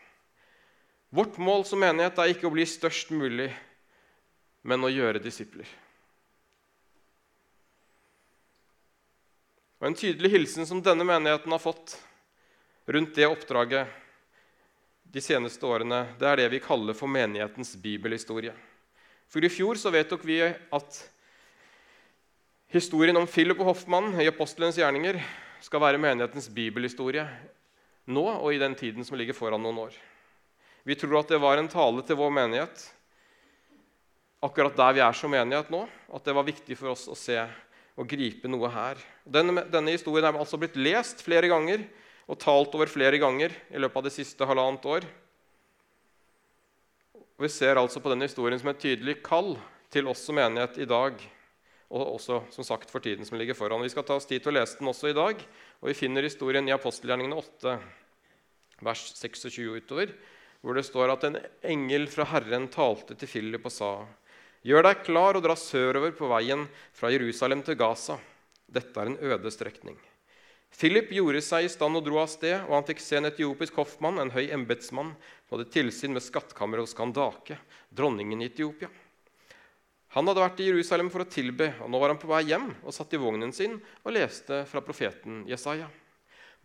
Vårt 1.15 1.37
mål 1.39 1.63
som 1.65 1.79
menighet 1.79 2.19
er 2.19 2.33
ikke 2.33 2.49
å 2.49 2.53
bli 2.53 2.65
størst 2.67 3.13
mulig, 3.15 3.47
men 4.67 4.83
å 4.83 4.91
gjøre 4.91 5.23
disipler. 5.23 5.69
Og 9.79 9.87
En 9.87 9.97
tydelig 9.99 10.31
hilsen 10.35 10.67
som 10.67 10.83
denne 10.83 11.07
menigheten 11.07 11.51
har 11.55 11.63
fått 11.63 11.97
rundt 12.85 13.15
det 13.15 13.27
oppdraget 13.29 13.87
de 15.13 15.21
seneste 15.21 15.65
årene, 15.65 16.05
det 16.19 16.27
er 16.27 16.41
det 16.41 16.49
vi 16.55 16.61
kaller 16.63 16.97
for 16.97 17.11
menighetens 17.11 17.75
bibelhistorie. 17.77 18.53
For 19.29 19.43
I 19.45 19.51
fjor 19.51 19.77
så 19.79 19.91
vedtok 19.93 20.25
vi 20.25 20.41
at 20.43 21.01
Historien 22.73 23.13
om 23.19 23.27
Philip 23.29 23.59
og 23.61 23.67
Hoffmann 23.69 24.15
i 24.17 24.25
apostelens 24.25 24.79
gjerninger 24.79 25.19
skal 25.61 25.81
være 25.83 25.99
menighetens 26.01 26.47
bibelhistorie 26.49 27.27
nå 28.09 28.23
og 28.31 28.49
i 28.49 28.57
den 28.57 28.73
tiden 28.73 29.05
som 29.05 29.19
ligger 29.19 29.37
foran 29.37 29.61
noen 29.61 29.83
år. 29.83 29.99
Vi 30.81 30.97
tror 30.97 31.19
at 31.19 31.29
det 31.29 31.37
var 31.43 31.61
en 31.61 31.69
tale 31.69 32.01
til 32.01 32.17
vår 32.17 32.33
menighet 32.33 32.87
akkurat 34.43 34.75
der 34.75 34.97
vi 34.97 35.03
er 35.05 35.15
som 35.15 35.31
menighet 35.31 35.69
nå. 35.71 35.85
At 36.11 36.25
det 36.25 36.35
var 36.35 36.47
viktig 36.47 36.75
for 36.79 36.95
oss 36.95 37.05
å 37.07 37.17
se 37.17 37.37
og 37.93 38.09
gripe 38.09 38.49
noe 38.49 38.71
her. 38.73 38.97
Denne, 39.21 39.67
denne 39.69 39.93
historien 39.93 40.25
er 40.27 40.39
altså 40.41 40.57
blitt 40.59 40.75
lest 40.79 41.21
flere 41.23 41.51
ganger 41.51 41.85
og 42.27 42.39
talt 42.39 42.75
over 42.75 42.91
flere 42.91 43.19
ganger 43.21 43.53
i 43.73 43.81
løpet 43.81 43.99
av 43.99 44.07
det 44.07 44.15
siste 44.15 44.47
halvannet 44.47 44.85
år. 44.87 45.07
Vi 47.41 47.49
ser 47.51 47.79
altså 47.81 47.99
på 47.99 48.11
denne 48.13 48.29
historien 48.29 48.59
som 48.61 48.71
et 48.71 48.83
tydelig 48.83 49.17
kall 49.25 49.55
til 49.93 50.07
oss 50.09 50.21
som 50.25 50.37
menighet 50.37 50.79
i 50.81 50.89
dag 50.89 51.17
og 51.93 52.15
også 52.15 52.39
som 52.53 52.65
sagt 52.65 52.89
for 52.89 53.03
tiden 53.03 53.25
som 53.27 53.37
ligger 53.37 53.57
foran. 53.57 53.83
Vi 53.85 53.91
skal 53.93 54.05
ta 54.07 54.17
oss 54.17 54.25
tid 54.29 54.41
til 54.41 54.53
å 54.53 54.57
lese 54.57 54.79
den 54.79 54.89
også 54.89 55.11
i 55.11 55.17
dag. 55.17 55.37
og 55.81 55.89
Vi 55.89 55.97
finner 55.97 56.25
historien 56.25 56.67
i 56.67 56.73
apostelgjerningene 56.73 57.37
8, 57.37 57.75
vers 58.87 59.03
26 59.19 59.77
utover, 59.77 60.15
hvor 60.63 60.79
det 60.79 60.85
står 60.87 61.13
at 61.13 61.27
en 61.27 61.37
engel 61.75 62.07
fra 62.09 62.25
Herren 62.31 62.69
talte 62.73 63.17
til 63.19 63.29
Philip 63.29 63.69
og 63.69 63.73
sa:" 63.73 63.93
Gjør 64.63 64.85
deg 64.87 65.03
klar 65.03 65.35
og 65.35 65.43
dra 65.43 65.57
sørover 65.59 66.13
på 66.15 66.29
veien 66.31 66.69
fra 66.95 67.11
Jerusalem 67.11 67.61
til 67.67 67.75
Gaza. 67.75 68.15
Dette 68.71 68.95
er 68.95 69.11
en 69.11 69.19
øde 69.19 69.51
strekning. 69.51 69.97
Philip 70.73 71.11
gjorde 71.13 71.41
seg 71.45 71.67
i 71.67 71.71
stand 71.71 71.99
og 71.99 72.05
dro 72.05 72.17
av 72.23 72.29
sted, 72.31 72.57
og 72.65 72.73
han 72.73 72.85
fikk 72.87 73.01
se 73.03 73.19
en 73.19 73.29
etiopisk 73.29 73.77
hoffmann, 73.77 74.17
en 74.19 74.33
høy 74.33 74.47
embetsmann, 74.55 75.13
som 75.45 75.55
hadde 75.57 75.69
tilsyn 75.73 76.15
med 76.15 76.25
skattkammeret 76.25 76.87
hos 76.87 76.97
Kandake, 76.97 77.59
dronningen 77.93 78.41
i 78.41 78.49
Etiopia. 78.49 78.89
Han 80.17 80.29
hadde 80.29 80.43
vært 80.43 80.61
i 80.61 80.67
Jerusalem 80.69 81.09
for 81.13 81.23
å 81.23 81.29
tilbe, 81.29 81.71
og 81.81 81.89
nå 81.89 82.01
var 82.01 82.13
han 82.13 82.21
på 82.21 82.29
vei 82.29 82.43
hjem 82.49 82.67
og 82.83 82.93
satt 82.93 83.13
i 83.13 83.21
vognen 83.21 83.53
sin 83.53 83.79
og 84.03 84.13
leste 84.13 84.63
fra 84.69 84.81
profeten 84.85 85.41
Jesaja. 85.49 85.87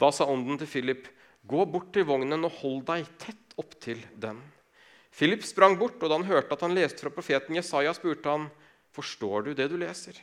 Da 0.00 0.10
sa 0.12 0.28
ånden 0.28 0.60
til 0.60 0.68
Philip, 0.68 1.08
'Gå 1.48 1.64
bort 1.70 1.92
til 1.92 2.04
vognen 2.04 2.44
og 2.44 2.52
hold 2.60 2.84
deg 2.84 3.06
tett 3.18 3.54
opptil 3.56 4.02
den.' 4.16 4.42
Philip 5.12 5.42
sprang 5.42 5.78
bort, 5.78 6.02
og 6.02 6.08
da 6.10 6.18
han 6.18 6.28
hørte 6.28 6.52
at 6.52 6.60
han 6.60 6.74
leste 6.74 7.00
fra 7.00 7.10
profeten 7.10 7.56
Jesaja, 7.56 7.94
spurte 7.94 8.28
han, 8.28 8.50
'Forstår 8.92 9.44
du 9.44 9.54
det 9.54 9.68
du 9.70 9.76
leser?' 9.78 10.20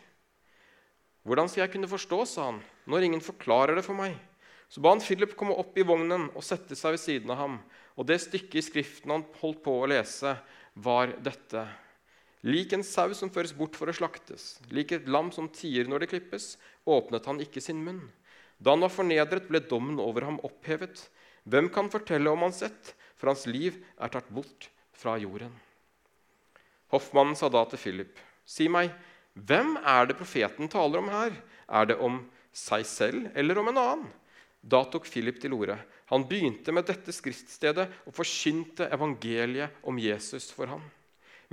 'Hvordan 1.26 1.50
skal 1.50 1.62
jeg 1.66 1.72
kunne 1.74 1.90
forstå', 1.90 2.26
sa 2.28 2.44
han, 2.52 2.62
'når 2.86 3.04
ingen 3.04 3.22
forklarer 3.22 3.76
det 3.76 3.86
for 3.86 3.98
meg?' 3.98 4.20
Så 4.70 4.82
ba 4.82 4.90
han 4.90 5.02
Philip 5.02 5.36
komme 5.38 5.58
opp 5.58 5.78
i 5.78 5.86
vognen 5.86 6.30
og 6.36 6.44
sette 6.44 6.76
seg 6.76 6.96
ved 6.96 7.00
siden 7.02 7.32
av 7.32 7.38
ham. 7.38 7.60
Og 7.98 8.06
det 8.06 8.22
stykket 8.22 8.56
i 8.56 8.66
Skriften 8.66 9.12
han 9.12 9.26
holdt 9.42 9.64
på 9.64 9.72
å 9.72 9.88
lese, 9.88 10.38
var 10.76 11.14
dette. 11.22 11.68
Lik 12.44 12.74
en 12.74 12.84
sau 12.84 13.14
som 13.14 13.30
føres 13.30 13.54
bort 13.58 13.76
for 13.76 13.90
å 13.90 13.96
slaktes, 13.96 14.60
lik 14.70 14.92
et 14.92 15.08
lam 15.08 15.32
som 15.32 15.48
tier 15.50 15.88
når 15.88 16.04
det 16.04 16.10
klippes, 16.12 16.58
åpnet 16.86 17.26
han 17.26 17.40
ikke 17.42 17.62
sin 17.64 17.82
munn. 17.82 18.04
Da 18.60 18.76
han 18.76 18.84
var 18.86 18.94
fornedret, 18.94 19.48
ble 19.50 19.64
dommen 19.66 19.98
over 20.00 20.28
ham 20.28 20.38
opphevet. 20.46 21.08
Hvem 21.46 21.72
kan 21.74 21.90
fortelle 21.90 22.30
om 22.30 22.46
hans 22.46 22.62
sett, 22.62 22.94
for 23.16 23.32
hans 23.32 23.48
liv 23.50 23.80
er 23.98 24.14
tatt 24.14 24.30
bort 24.30 24.70
fra 24.94 25.16
jorden? 25.22 25.54
Hoffmannen 26.94 27.36
sa 27.38 27.50
da 27.50 27.64
til 27.70 27.82
Philip, 27.82 28.20
si 28.46 28.68
meg, 28.70 28.94
hvem 29.36 29.76
er 29.84 30.08
det 30.08 30.18
profeten 30.18 30.70
taler 30.72 31.02
om 31.02 31.10
her? 31.12 31.36
Er 31.68 31.90
det 31.90 31.98
om 32.00 32.22
seg 32.56 32.86
selv 32.88 33.28
eller 33.36 33.60
om 33.60 33.68
en 33.72 33.82
annen? 33.82 34.14
Da 34.66 34.82
tok 34.90 35.06
Philip 35.12 35.38
til 35.42 35.54
orde. 35.54 35.76
Han 36.10 36.24
begynte 36.26 36.74
med 36.74 36.88
dette 36.88 37.14
skriftstedet 37.14 37.86
og 38.08 38.16
forkynte 38.16 38.88
evangeliet 38.96 39.76
om 39.86 40.00
Jesus 40.02 40.48
for 40.56 40.72
ham. 40.72 40.82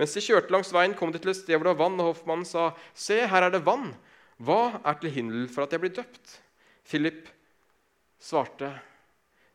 Mens 0.01 0.15
de 0.17 0.23
kjørte 0.25 0.53
langs 0.55 0.73
veien, 0.73 0.95
kom 0.97 1.13
de 1.13 1.21
til 1.21 1.35
et 1.35 1.41
sted 1.43 1.59
hvor 1.59 1.69
det 1.69 1.75
var 1.75 1.83
vann, 1.85 2.01
og 2.01 2.15
hoffmannen 2.15 2.49
sa, 2.49 2.73
'Se, 2.95 3.27
her 3.29 3.43
er 3.43 3.51
det 3.53 3.67
vann. 3.67 3.93
Hva 4.41 4.81
er 4.85 4.95
til 4.95 5.11
hinder 5.11 5.49
for 5.53 5.65
at 5.65 5.73
jeg 5.73 5.81
blir 5.81 5.93
døpt?' 5.93 6.41
Philip 6.89 7.29
svarte, 8.19 8.81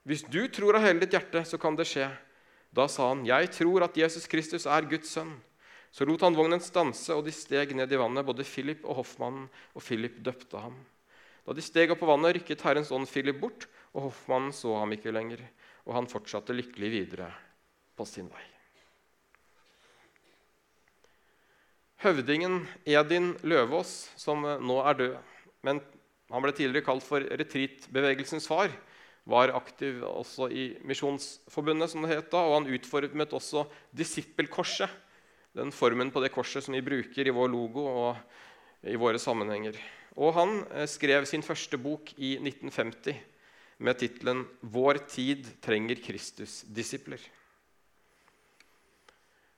'Hvis 0.05 0.29
du 0.29 0.47
tror 0.47 0.75
av 0.75 0.85
hele 0.85 0.99
ditt 0.99 1.11
hjerte, 1.11 1.45
så 1.45 1.57
kan 1.57 1.75
det 1.75 1.87
skje.' 1.87 2.11
Da 2.73 2.87
sa 2.87 3.09
han, 3.09 3.25
'Jeg 3.25 3.49
tror 3.51 3.83
at 3.83 3.97
Jesus 3.97 4.27
Kristus 4.27 4.65
er 4.65 4.81
Guds 4.81 5.09
sønn.' 5.09 5.41
Så 5.97 6.05
lot 6.05 6.21
han 6.21 6.35
vognen 6.37 6.61
stanse, 6.61 7.09
og 7.15 7.23
de 7.25 7.31
steg 7.33 7.71
ned 7.73 7.89
i 7.89 7.97
vannet, 7.97 8.25
både 8.25 8.45
Philip 8.45 8.83
og 8.85 8.99
hoffmannen, 8.99 9.47
og 9.73 9.81
Philip 9.81 10.19
døpte 10.21 10.61
ham. 10.61 10.75
Da 11.41 11.55
de 11.57 11.63
steg 11.65 11.89
opp 11.89 12.03
på 12.03 12.09
vannet, 12.09 12.35
rykket 12.37 12.61
Herrens 12.67 12.91
ånd 12.93 13.09
Philip 13.09 13.39
bort, 13.41 13.65
og 13.95 14.11
hoffmannen 14.11 14.53
så 14.53 14.75
ham 14.77 14.93
ikke 14.93 15.13
lenger, 15.15 15.41
og 15.87 15.95
han 15.97 16.09
fortsatte 16.11 16.53
lykkelig 16.53 16.91
videre 16.93 17.31
på 17.97 18.05
sin 18.05 18.27
vei. 18.29 18.43
Høvdingen 22.05 22.59
Edin 22.85 23.31
Løvaas, 23.41 24.11
som 24.21 24.45
nå 24.45 24.77
er 24.85 24.99
død, 25.01 25.17
men 25.65 25.81
han 26.29 26.45
ble 26.45 26.53
tidligere 26.53 26.85
kalt 26.91 27.07
for 27.07 27.25
retreatbevegelsens 27.25 28.45
far, 28.45 28.69
var 29.25 29.55
aktiv 29.57 30.05
også 30.05 30.51
i 30.53 30.69
Misjonsforbundet, 30.85 31.89
som 31.89 32.05
det 32.05 32.13
het 32.13 32.29
da, 32.29 32.45
og 32.45 32.59
han 32.59 32.69
utformet 32.77 33.33
også 33.33 33.65
disippelkorset, 33.97 34.93
den 35.57 35.73
formen 35.73 36.11
på 36.13 36.21
det 36.21 36.33
korset 36.33 36.65
som 36.65 36.75
vi 36.77 36.85
bruker 36.85 37.27
i 37.27 37.33
vår 37.33 37.49
logo 37.49 37.85
og 37.89 38.87
i 38.87 38.97
våre 38.99 39.19
sammenhenger. 39.21 39.77
Og 40.17 40.35
han 40.37 40.61
eh, 40.71 40.85
skrev 40.89 41.25
sin 41.29 41.45
første 41.45 41.79
bok 41.81 42.13
i 42.17 42.35
1950 42.37 43.17
med 43.77 43.97
tittelen 43.99 44.45
'Vår 44.61 44.97
tid 45.05 45.45
trenger 45.61 45.99
Kristus-disipler'. 46.01 47.21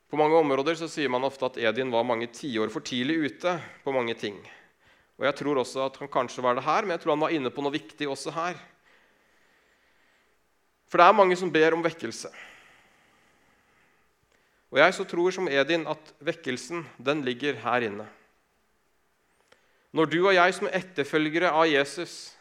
På 0.10 0.18
mange 0.18 0.36
områder 0.36 0.76
så 0.76 0.90
sier 0.90 1.10
man 1.10 1.24
ofte 1.24 1.46
at 1.46 1.58
Edin 1.62 1.92
var 1.94 2.04
mange 2.04 2.28
tiår 2.34 2.72
for 2.74 2.82
tidlig 2.82 3.30
ute 3.30 3.60
på 3.84 3.94
mange 3.94 4.16
ting. 4.18 4.40
Og 5.20 5.28
jeg 5.28 5.36
tror 5.36 5.62
også 5.62 5.86
at 5.86 6.00
han 6.02 6.10
kanskje 6.10 6.44
var 6.44 6.56
det 6.56 6.66
her, 6.66 6.82
men 6.82 6.96
jeg 6.96 7.04
tror 7.04 7.14
han 7.14 7.24
var 7.28 7.36
inne 7.36 7.52
på 7.54 7.62
noe 7.62 7.76
viktig 7.76 8.08
også 8.10 8.34
her. 8.34 8.58
For 10.90 10.98
det 10.98 11.06
er 11.06 11.14
mange 11.20 11.38
som 11.38 11.52
ber 11.54 11.76
om 11.78 11.86
vekkelse. 11.86 12.32
Og 14.70 14.78
jeg 14.82 14.94
så 14.94 15.06
tror 15.10 15.34
som 15.34 15.50
Edin 15.50 15.88
at 15.90 16.12
vekkelsen, 16.22 16.84
den 17.02 17.24
ligger 17.26 17.58
her 17.64 17.86
inne. 17.88 18.06
Når 19.90 20.12
du 20.12 20.20
og 20.22 20.36
jeg 20.36 20.54
som 20.54 20.70
etterfølgere 20.70 21.50
av 21.50 21.66
Jesus 21.66 22.36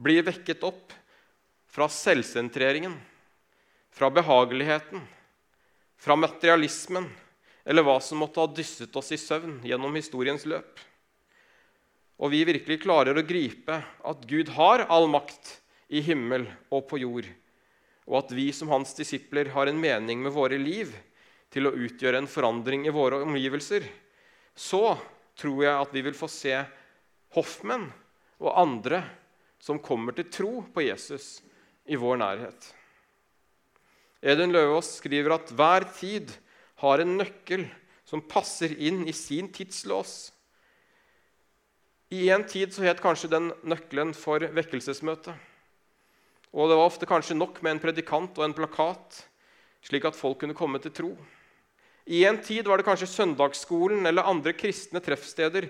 blir 0.00 0.24
vekket 0.24 0.64
opp 0.64 0.94
fra 1.68 1.90
selvsentreringen, 1.92 2.94
fra 3.92 4.08
behageligheten, 4.14 5.02
fra 5.98 6.16
materialismen 6.16 7.10
eller 7.68 7.84
hva 7.84 7.98
som 8.00 8.22
måtte 8.22 8.40
ha 8.40 8.48
dysset 8.48 8.94
oss 8.96 9.10
i 9.12 9.18
søvn 9.20 9.58
gjennom 9.66 9.92
historiens 9.98 10.46
løp. 10.48 10.78
Og 12.18 12.32
vi 12.32 12.40
virkelig 12.48 12.80
klarer 12.86 13.18
å 13.18 13.26
gripe 13.26 13.82
at 13.82 14.24
Gud 14.30 14.54
har 14.56 14.86
all 14.88 15.10
makt 15.10 15.58
i 15.92 16.00
himmel 16.04 16.46
og 16.72 16.88
på 16.88 17.02
jord, 17.02 17.28
og 18.08 18.22
at 18.22 18.32
vi 18.32 18.48
som 18.56 18.72
hans 18.72 18.94
disipler 18.96 19.52
har 19.52 19.68
en 19.68 19.80
mening 19.80 20.24
med 20.24 20.32
våre 20.32 20.56
liv 20.60 20.94
til 21.52 21.68
å 21.68 21.74
utgjøre 21.74 22.20
en 22.20 22.30
forandring 22.30 22.86
i 22.86 22.94
våre 22.94 23.20
omgivelser, 23.24 23.86
så 24.54 24.98
tror 25.38 25.64
jeg 25.64 25.74
at 25.74 25.94
vi 25.94 26.02
vil 26.04 26.16
få 26.18 26.28
se 26.30 26.54
hoffmenn 27.36 27.88
og 28.38 28.54
andre 28.58 29.02
som 29.62 29.80
kommer 29.82 30.14
til 30.16 30.28
tro 30.30 30.52
på 30.74 30.84
Jesus 30.86 31.38
i 31.88 31.98
vår 31.98 32.20
nærhet. 32.20 32.72
Edun 34.22 34.52
Løvaas 34.54 34.96
skriver 34.98 35.36
at 35.36 35.52
hver 35.54 35.86
tid 35.94 36.32
har 36.82 37.02
en 37.02 37.16
nøkkel 37.20 37.66
som 38.08 38.24
passer 38.24 38.74
inn 38.74 39.04
i 39.06 39.14
sin 39.14 39.50
tidslås. 39.52 40.30
I 42.14 42.30
en 42.32 42.46
tid 42.48 42.72
så 42.72 42.86
het 42.86 43.02
kanskje 43.04 43.30
den 43.30 43.50
nøkkelen 43.68 44.14
for 44.16 44.40
vekkelsesmøte. 44.40 45.34
Og 46.56 46.70
det 46.70 46.78
var 46.78 46.88
ofte 46.88 47.08
kanskje 47.08 47.36
nok 47.36 47.60
med 47.62 47.76
en 47.76 47.82
predikant 47.82 48.38
og 48.40 48.46
en 48.46 48.56
plakat, 48.56 49.18
slik 49.84 50.06
at 50.08 50.16
folk 50.16 50.40
kunne 50.40 50.56
komme 50.56 50.80
til 50.82 50.94
tro. 50.94 51.10
I 52.08 52.24
en 52.24 52.40
tid 52.40 52.64
var 52.68 52.80
det 52.80 52.86
kanskje 52.88 53.10
søndagsskolen 53.12 54.06
eller 54.08 54.28
andre 54.28 54.54
kristne 54.56 55.00
treffsteder 55.04 55.68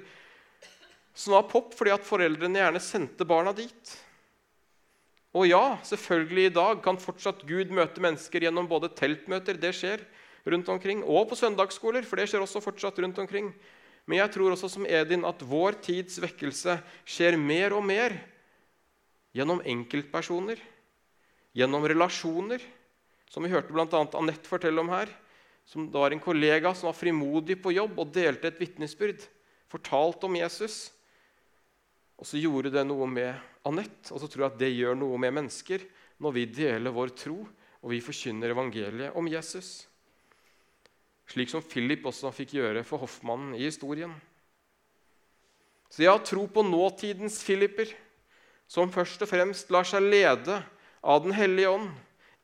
som 1.18 1.34
var 1.34 1.48
pop 1.50 1.72
fordi 1.74 1.90
at 1.90 2.06
foreldrene 2.06 2.60
gjerne 2.60 2.82
sendte 2.82 3.26
barna 3.26 3.50
dit. 3.56 3.94
Og 5.34 5.48
ja, 5.50 5.76
selvfølgelig 5.84 6.44
i 6.46 6.54
dag 6.54 6.78
kan 6.84 7.00
fortsatt 7.02 7.42
Gud 7.48 7.74
møte 7.74 8.02
mennesker 8.02 8.46
gjennom 8.46 8.70
både 8.70 8.92
teltmøter, 8.96 9.58
det 9.58 9.74
skjer 9.76 10.04
rundt 10.48 10.70
omkring, 10.72 11.02
og 11.02 11.26
på 11.28 11.36
søndagsskoler, 11.36 12.06
for 12.06 12.16
det 12.16 12.28
skjer 12.30 12.46
også 12.46 12.62
fortsatt 12.64 13.02
rundt 13.02 13.18
omkring. 13.20 13.50
Men 14.08 14.22
jeg 14.22 14.32
tror 14.32 14.54
også 14.54 14.70
som 14.72 14.86
Edin 14.88 15.26
at 15.28 15.42
vår 15.44 15.82
tids 15.84 16.16
vekkelse 16.22 16.78
skjer 17.04 17.36
mer 17.36 17.74
og 17.76 17.84
mer 17.84 18.14
gjennom 19.36 19.60
enkeltpersoner, 19.66 20.62
gjennom 21.58 21.84
relasjoner, 21.84 22.62
som 23.28 23.44
vi 23.44 23.52
hørte 23.52 23.74
bl.a. 23.74 24.06
Anette 24.16 24.48
fortelle 24.48 24.80
om 24.80 24.94
her. 24.94 25.10
Som 25.68 25.90
da 25.92 26.00
var 26.00 26.14
en 26.16 26.22
kollega 26.24 26.72
som 26.74 26.88
var 26.88 26.96
frimodig 26.96 27.58
på 27.60 27.74
jobb 27.76 27.98
og 28.00 28.14
delte 28.14 28.48
et 28.48 28.60
vitnesbyrd. 28.60 29.20
Fortalte 29.68 30.24
om 30.24 30.38
Jesus. 30.38 30.88
Og 32.16 32.26
så 32.26 32.40
gjorde 32.40 32.72
det 32.72 32.86
noe 32.88 33.06
med 33.10 33.36
Anette, 33.68 34.08
og 34.14 34.22
så 34.22 34.26
tror 34.30 34.46
jeg 34.46 34.54
at 34.54 34.60
det 34.62 34.72
gjør 34.72 34.96
noe 34.96 35.20
med 35.20 35.34
mennesker 35.36 35.84
når 36.24 36.34
vi 36.34 36.48
deler 36.50 36.94
vår 36.94 37.12
tro 37.20 37.42
og 37.78 37.92
vi 37.92 38.00
forkynner 38.02 38.52
evangeliet 38.54 39.14
om 39.18 39.28
Jesus. 39.30 39.86
Slik 41.28 41.50
som 41.52 41.62
Philip 41.62 42.06
også 42.08 42.32
fikk 42.34 42.56
gjøre 42.58 42.82
for 42.86 43.04
hoffmannen 43.04 43.54
i 43.58 43.66
historien. 43.66 44.14
Så 45.88 46.02
jeg 46.04 46.12
har 46.12 46.24
tro 46.24 46.46
på 46.50 46.64
nåtidens 46.64 47.38
Philipper, 47.44 47.90
som 48.68 48.92
først 48.92 49.22
og 49.24 49.30
fremst 49.30 49.70
lar 49.72 49.86
seg 49.88 50.04
lede 50.04 50.58
av 51.00 51.22
Den 51.24 51.32
hellige 51.36 51.70
ånd 51.70 51.92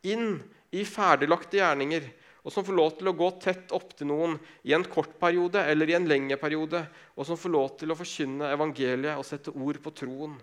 inn 0.06 0.38
i 0.72 0.84
ferdiglagte 0.88 1.58
gjerninger 1.58 2.06
og 2.44 2.52
som 2.52 2.64
får 2.66 2.76
lov 2.76 2.90
til 2.98 3.08
å 3.08 3.16
gå 3.16 3.30
tett 3.40 3.72
opp 3.72 3.94
til 3.96 4.10
noen 4.10 4.36
i 4.68 4.74
en 4.76 4.84
kort 4.84 5.16
periode 5.20 5.62
eller 5.64 5.88
i 5.88 5.96
en 5.96 6.08
lengre 6.08 6.36
periode, 6.40 6.82
og 7.16 7.24
som 7.24 7.40
får 7.40 7.52
lov 7.54 7.70
til 7.80 7.94
å 7.94 7.96
forkynne 7.96 8.52
evangeliet 8.52 9.16
og 9.16 9.24
sette 9.24 9.54
ord 9.56 9.80
på 9.80 9.92
troen. 9.96 10.36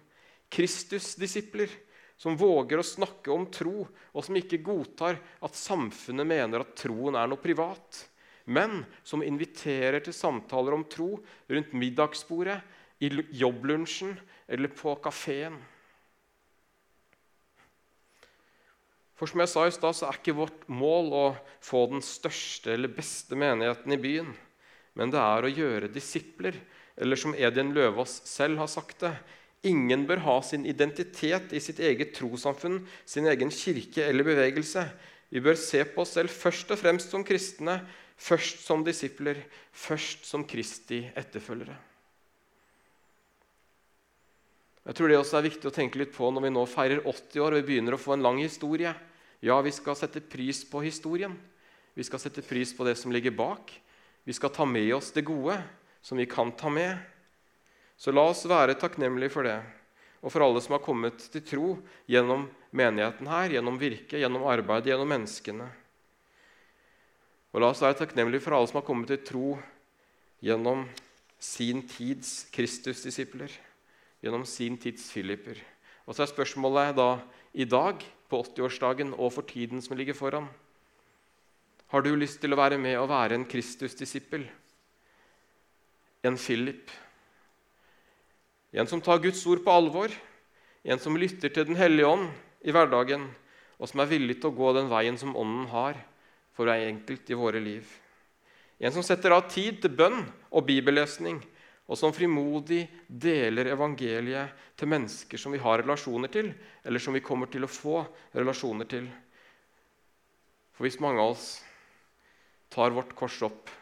Kristusdisipler 0.52 1.70
som 2.22 2.38
våger 2.38 2.82
å 2.82 2.86
snakke 2.86 3.32
om 3.34 3.47
tro, 3.54 3.86
og 3.86 4.26
som 4.26 4.38
ikke 4.38 4.64
godtar 4.66 5.20
at 5.41 5.58
samfunnet 5.58 6.28
mener 6.28 6.66
at 6.66 6.76
troen 6.78 7.18
er 7.18 7.30
noe 7.30 7.41
privat, 7.41 8.04
men 8.49 8.82
som 9.06 9.24
inviterer 9.26 10.02
til 10.02 10.14
samtaler 10.14 10.76
om 10.76 10.86
tro 10.89 11.16
rundt 11.49 11.74
middagsbordet, 11.78 12.60
i 13.02 13.10
jobblunsjen 13.34 14.14
eller 14.45 14.70
på 14.78 14.93
kafeen. 15.02 15.56
For 19.22 19.30
som 19.30 19.43
jeg 19.43 19.49
sa 19.51 19.63
i 19.69 19.74
stad, 19.76 19.93
så 19.93 20.07
er 20.07 20.17
ikke 20.17 20.34
vårt 20.34 20.63
mål 20.65 21.11
å 21.13 21.26
få 21.61 21.84
den 21.91 22.01
største 22.01 22.72
eller 22.74 22.89
beste 22.89 23.38
menigheten 23.38 23.93
i 23.93 23.99
byen. 24.01 24.32
Men 24.97 25.13
det 25.13 25.19
er 25.22 25.45
å 25.45 25.51
gjøre 25.51 25.91
disipler, 25.93 26.57
eller 26.97 27.19
som 27.22 27.36
Edin 27.38 27.69
Løvaas 27.76 28.15
selv 28.26 28.57
har 28.63 28.72
sagt 28.72 29.05
det 29.05 29.13
Ingen 29.69 30.07
bør 30.09 30.24
ha 30.26 30.39
sin 30.41 30.63
identitet 30.65 31.53
i 31.53 31.59
sitt 31.61 31.78
eget 31.86 32.15
trossamfunn, 32.17 32.80
sin 33.05 33.30
egen 33.30 33.53
kirke 33.53 34.07
eller 34.09 34.26
bevegelse. 34.26 34.88
Vi 35.30 35.43
bør 35.45 35.59
se 35.61 35.84
på 35.86 36.01
oss 36.01 36.15
selv 36.17 36.34
først 36.34 36.74
og 36.74 36.82
fremst 36.82 37.13
som 37.13 37.22
kristne, 37.22 37.78
først 38.17 38.65
som 38.65 38.82
disipler, 38.82 39.38
først 39.69 40.26
som 40.26 40.47
Kristi 40.49 41.03
etterfølgere. 41.13 41.78
Jeg 44.82 44.97
tror 44.97 45.13
det 45.13 45.22
også 45.22 45.38
er 45.38 45.45
viktig 45.45 45.69
å 45.69 45.76
tenke 45.78 46.01
litt 46.01 46.17
på 46.17 46.34
når 46.34 46.47
vi 46.47 46.53
nå 46.57 46.65
feirer 46.65 47.05
80 47.05 47.45
år 47.45 47.53
og 47.53 47.61
vi 47.61 47.67
begynner 47.69 47.93
å 47.93 48.01
få 48.01 48.17
en 48.17 48.26
lang 48.26 48.41
historie. 48.41 48.97
Ja, 49.42 49.58
vi 49.62 49.72
skal 49.74 49.98
sette 49.98 50.22
pris 50.22 50.62
på 50.70 50.84
historien. 50.86 51.34
Vi 51.98 52.06
skal 52.06 52.22
sette 52.22 52.44
pris 52.46 52.72
på 52.78 52.86
det 52.88 52.96
som 53.00 53.12
ligger 53.12 53.34
bak. 53.34 53.74
Vi 54.24 54.34
skal 54.38 54.54
ta 54.54 54.66
med 54.70 54.94
oss 54.96 55.12
det 55.16 55.26
gode 55.26 55.58
som 56.02 56.18
vi 56.22 56.28
kan 56.30 56.54
ta 56.54 56.70
med. 56.70 56.98
Så 57.98 58.14
la 58.14 58.24
oss 58.30 58.46
være 58.50 58.78
takknemlige 58.80 59.34
for 59.34 59.46
det, 59.46 59.58
og 60.22 60.34
for 60.34 60.46
alle 60.46 60.62
som 60.62 60.74
har 60.78 60.84
kommet 60.86 61.22
til 61.34 61.44
tro 61.46 61.72
gjennom 62.10 62.48
menigheten 62.74 63.30
her, 63.30 63.58
gjennom 63.58 63.78
virket, 63.82 64.20
gjennom 64.22 64.46
arbeidet, 64.50 64.89
gjennom 64.94 65.10
menneskene. 65.10 65.68
Og 67.52 67.62
la 67.62 67.74
oss 67.74 67.82
være 67.84 68.00
takknemlige 68.00 68.46
for 68.46 68.58
alle 68.58 68.70
som 68.70 68.80
har 68.80 68.88
kommet 68.88 69.12
til 69.12 69.22
tro 69.26 69.50
gjennom 70.42 70.88
sin 71.42 71.84
tids 71.89 72.48
Kristusdisipler 72.54 73.54
gjennom 74.22 74.46
sin 74.46 74.78
tids 74.78 75.10
Filipper. 75.12 75.58
Og 76.06 76.16
så 76.16 76.24
er 76.24 76.32
spørsmålet 76.32 76.96
da 76.98 77.10
i 77.54 77.66
dag, 77.66 78.02
på 78.32 78.39
80-årsdagen 78.45 79.11
og 79.17 79.34
for 79.36 79.47
tiden 79.47 79.84
som 79.84 79.97
ligger 79.99 80.15
foran 80.17 80.47
Har 81.91 82.01
du 82.01 82.13
lyst 82.15 82.39
til 82.41 82.55
å 82.55 82.59
være 82.59 82.79
med 82.79 82.95
og 82.97 83.09
være 83.11 83.36
en 83.36 83.45
Kristus-disippel? 83.45 84.45
En 86.23 86.38
Philip? 86.39 86.88
En 88.71 88.88
som 88.88 89.01
tar 89.03 89.19
Guds 89.19 89.43
ord 89.51 89.63
på 89.65 89.73
alvor? 89.75 90.13
En 90.84 90.99
som 90.99 91.17
lytter 91.19 91.51
til 91.51 91.67
Den 91.67 91.75
hellige 91.75 92.07
ånd 92.07 92.29
i 92.63 92.71
hverdagen, 92.71 93.27
og 93.77 93.89
som 93.89 93.99
er 93.99 94.11
villig 94.13 94.39
til 94.39 94.51
å 94.51 94.55
gå 94.55 94.71
den 94.77 94.88
veien 94.88 95.17
som 95.19 95.36
Ånden 95.36 95.67
har 95.73 95.99
for 96.55 96.69
hver 96.69 96.88
enkelt 96.88 97.27
i 97.27 97.38
våre 97.38 97.59
liv? 97.59 97.84
En 98.79 98.93
som 98.95 99.03
setter 99.05 99.36
av 99.36 99.49
tid 99.51 99.82
til 99.82 99.93
bønn 99.93 100.23
og 100.49 100.65
bibellesning, 100.65 101.41
og 101.92 102.00
som 102.00 102.14
frimodig 102.16 102.86
deler 103.06 103.68
evangeliet 103.74 104.56
til 104.80 104.88
mennesker 104.88 105.39
som 105.42 105.52
vi 105.52 105.60
har 105.60 105.82
relasjoner 105.82 106.32
til, 106.32 106.54
eller 106.88 107.04
som 107.04 107.12
vi 107.12 107.24
kommer 107.24 107.50
til 107.52 107.68
å 107.68 107.70
få 107.70 107.98
relasjoner 108.32 108.88
til. 108.88 109.10
For 110.72 110.88
hvis 110.88 111.02
mange 111.04 111.20
av 111.20 111.34
oss 111.34 111.50
tar 112.72 112.96
vårt 112.96 113.12
kors 113.20 113.42
opp 113.44 113.74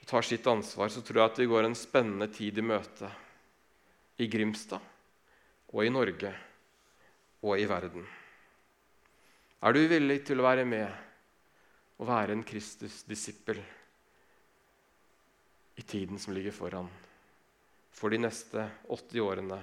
og 0.00 0.06
tar 0.08 0.24
sitt 0.24 0.46
ansvar, 0.48 0.88
så 0.88 1.04
tror 1.04 1.20
jeg 1.20 1.32
at 1.34 1.40
vi 1.42 1.48
går 1.52 1.68
en 1.68 1.76
spennende 1.76 2.30
tid 2.32 2.56
i 2.56 2.64
møte 2.64 3.10
i 4.24 4.28
Grimstad 4.32 4.80
og 5.68 5.84
i 5.84 5.92
Norge 5.92 6.32
og 7.44 7.60
i 7.60 7.68
verden. 7.68 8.08
Er 9.60 9.76
du 9.76 9.82
villig 9.84 10.22
til 10.24 10.40
å 10.40 10.48
være 10.48 10.64
med 10.64 10.88
og 12.00 12.08
være 12.08 12.32
en 12.32 12.46
Kristus-disippel? 12.48 13.60
I 15.80 15.82
tiden 15.82 16.18
som 16.18 16.34
ligger 16.34 16.52
foran, 16.52 16.88
for 17.90 18.12
de 18.12 18.18
neste 18.20 18.66
80 18.92 19.20
årene. 19.24 19.56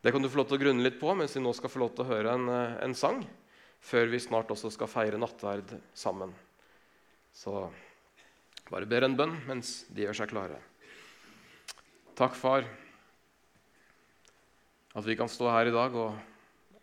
Det 0.00 0.12
kan 0.14 0.22
du 0.22 0.30
få 0.32 0.40
lov 0.40 0.48
til 0.48 0.56
å 0.56 0.62
grunne 0.62 0.82
litt 0.86 0.96
på 1.00 1.12
mens 1.12 1.36
vi 1.36 1.42
nå 1.44 1.52
skal 1.52 1.70
få 1.70 1.82
lov 1.82 1.90
til 1.92 2.06
å 2.06 2.08
høre 2.08 2.32
en, 2.32 2.48
eh, 2.48 2.78
en 2.86 2.94
sang. 2.96 3.20
Før 3.84 4.08
vi 4.08 4.18
snart 4.18 4.48
også 4.48 4.70
skal 4.72 4.88
feire 4.88 5.18
nattverd 5.20 5.74
sammen. 5.94 6.32
Så 7.34 7.70
bare 8.70 8.88
ber 8.88 9.04
en 9.04 9.16
bønn 9.16 9.36
mens 9.46 9.84
de 9.92 10.06
gjør 10.06 10.16
seg 10.22 10.32
klare. 10.32 10.56
Takk, 12.16 12.34
far, 12.34 12.64
at 14.94 15.04
vi 15.04 15.16
kan 15.16 15.28
stå 15.28 15.50
her 15.50 15.68
i 15.68 15.76
dag 15.76 15.94
og 15.94 16.16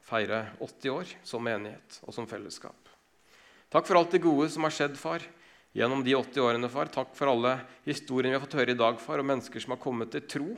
feire 0.01 0.53
80 0.59 0.93
år 0.93 1.17
som 1.23 1.43
menighet 1.43 1.99
og 2.03 2.13
som 2.13 2.27
fellesskap. 2.27 2.77
Takk 3.69 3.87
for 3.87 3.97
alt 3.97 4.11
det 4.11 4.21
gode 4.21 4.49
som 4.49 4.63
har 4.63 4.77
skjedd, 4.77 4.97
far 4.97 5.25
gjennom 5.73 6.03
de 6.03 6.15
80 6.15 6.41
årene, 6.41 6.69
far. 6.69 6.89
Takk 6.93 7.13
for 7.17 7.31
alle 7.31 7.59
historiene 7.85 8.33
vi 8.33 8.39
har 8.39 8.45
fått 8.45 8.57
høre 8.59 8.73
i 8.73 8.79
dag, 8.79 8.99
far, 9.01 9.21
om 9.21 9.29
mennesker 9.29 9.63
som 9.63 9.75
har 9.75 9.81
kommet 9.83 10.11
til 10.13 10.25
tro. 10.25 10.49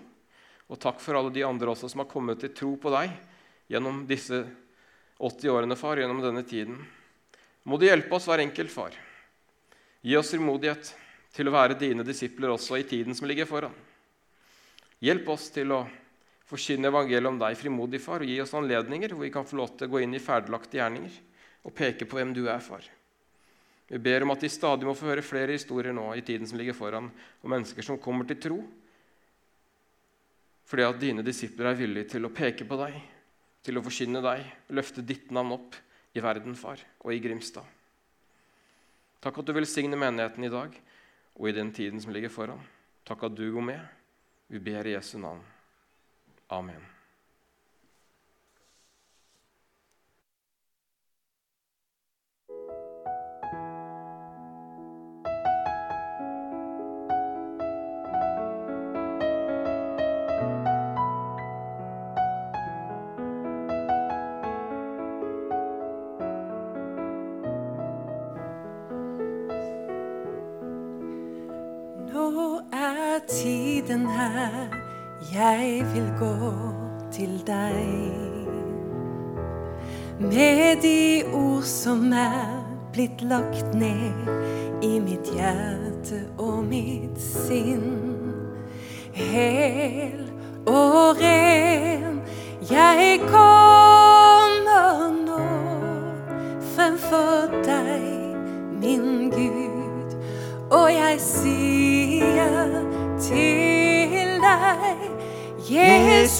Og 0.72 0.80
takk 0.80 1.02
for 1.04 1.20
alle 1.20 1.34
de 1.36 1.44
andre 1.44 1.74
også 1.74 1.90
som 1.92 2.04
har 2.04 2.10
kommet 2.12 2.40
til 2.40 2.54
tro 2.56 2.76
på 2.80 2.94
deg 2.94 3.12
gjennom 3.72 4.04
disse 4.08 4.44
80 5.20 5.52
årene, 5.52 5.78
far, 5.80 6.00
gjennom 6.00 6.22
denne 6.24 6.44
tiden. 6.48 6.80
Må 7.68 7.78
du 7.78 7.86
hjelpe 7.86 8.16
oss 8.18 8.28
hver 8.30 8.42
enkelt, 8.44 8.72
far. 8.74 8.96
Gi 10.02 10.16
oss 10.18 10.32
frimodighet 10.34 10.94
til 11.36 11.48
å 11.48 11.54
være 11.54 11.78
dine 11.80 12.06
disipler 12.08 12.56
også 12.56 12.80
i 12.80 12.88
tiden 12.88 13.16
som 13.16 13.28
ligger 13.30 13.50
foran. 13.50 13.76
Hjelp 15.02 15.30
oss 15.34 15.50
til 15.54 15.72
å 15.76 15.84
forkynne 16.50 16.90
evangeliet 16.92 17.30
om 17.30 17.38
deg 17.40 17.60
frimodig, 17.60 18.02
far, 18.04 18.24
og 18.24 18.32
gi 18.32 18.40
oss 18.44 18.56
anledninger 18.58 19.14
hvor 19.14 19.26
vi 19.26 19.34
kan 19.34 19.48
få 19.48 19.60
lov 19.62 19.76
til 19.76 19.88
å 19.88 19.94
gå 19.94 20.02
inn 20.04 20.18
i 20.18 20.24
ferdiglagte 20.24 20.82
gjerninger 20.82 21.20
og 21.68 21.76
peke 21.78 22.08
på 22.10 22.18
hvem 22.18 22.34
du 22.36 22.44
er, 22.48 22.60
far. 22.64 22.84
Vi 23.92 24.00
ber 24.00 24.24
om 24.24 24.32
at 24.32 24.44
de 24.44 24.50
stadig 24.52 24.88
må 24.88 24.94
få 24.96 25.10
høre 25.10 25.26
flere 25.26 25.52
historier 25.58 25.92
nå 25.92 26.06
i 26.16 26.24
tiden 26.24 26.48
som 26.48 26.60
ligger 26.60 26.78
foran, 26.78 27.10
om 27.12 27.52
mennesker 27.52 27.84
som 27.84 28.00
kommer 28.00 28.30
til 28.30 28.40
tro 28.40 28.62
fordi 30.72 30.86
at 30.88 31.00
dine 31.02 31.24
disipler 31.28 31.68
er 31.68 31.76
villige 31.76 32.14
til 32.14 32.24
å 32.24 32.30
peke 32.32 32.64
på 32.64 32.78
deg, 32.80 32.94
til 33.60 33.76
å 33.76 33.82
forkynne 33.84 34.22
deg, 34.24 34.46
løfte 34.72 35.04
ditt 35.04 35.28
navn 35.36 35.58
opp 35.58 35.76
i 36.16 36.24
verden, 36.24 36.56
far, 36.56 36.80
og 37.04 37.12
i 37.12 37.20
Grimstad. 37.20 37.68
Takk 39.20 39.42
at 39.42 39.50
du 39.50 39.54
velsigner 39.58 40.00
menigheten 40.00 40.48
i 40.48 40.54
dag 40.54 40.78
og 41.36 41.50
i 41.50 41.56
den 41.60 41.74
tiden 41.76 42.00
som 42.00 42.16
ligger 42.16 42.32
foran. 42.32 42.64
Takk 43.04 43.28
at 43.28 43.36
du 43.36 43.44
går 43.52 43.68
med. 43.74 43.84
Vi 44.48 44.64
ber 44.64 44.88
i 44.88 44.96
Jesu 44.96 45.18
navn. 45.20 45.44
Amen. 46.56 47.01
Vil 75.94 76.12
gå 76.20 76.52
til 77.12 77.42
deg. 77.48 78.48
Med 80.20 80.82
de 80.82 81.24
ord 81.34 81.64
som 81.64 82.12
er 82.14 82.62
blitt 82.94 83.22
lagt 83.22 83.74
ned 83.74 84.84
i 84.84 85.00
mitt 85.00 85.32
hjerte 85.36 86.24
og 86.38 86.64
mitt 86.70 87.18
sinn. 87.22 87.98
Hel 89.14 90.30
og 90.68 91.20
ren, 91.20 92.22
jeg 92.70 93.20
kommer 93.28 93.61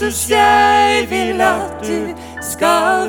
Jesus, 0.02 0.30
jeg 0.30 1.06
vil 1.10 1.42
at 1.42 1.72
du 1.84 2.16
skal 2.42 3.01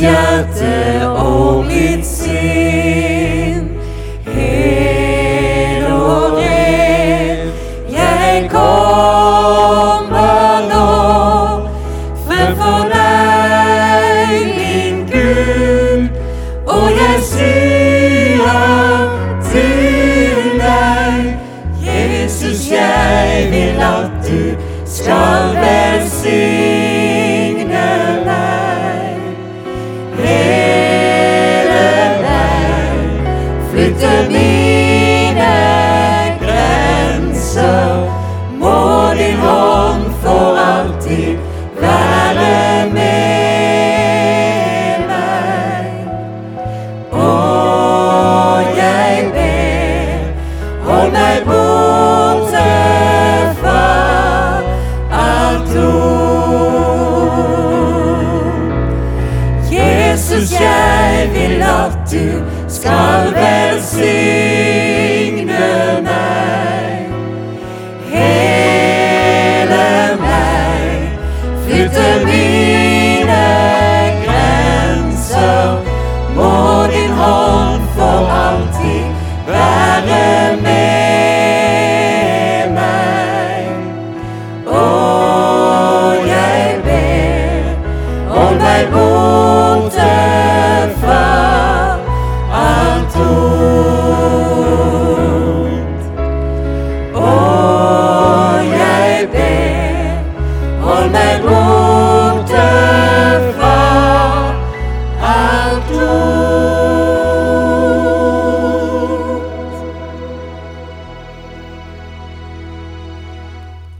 i 0.00 0.47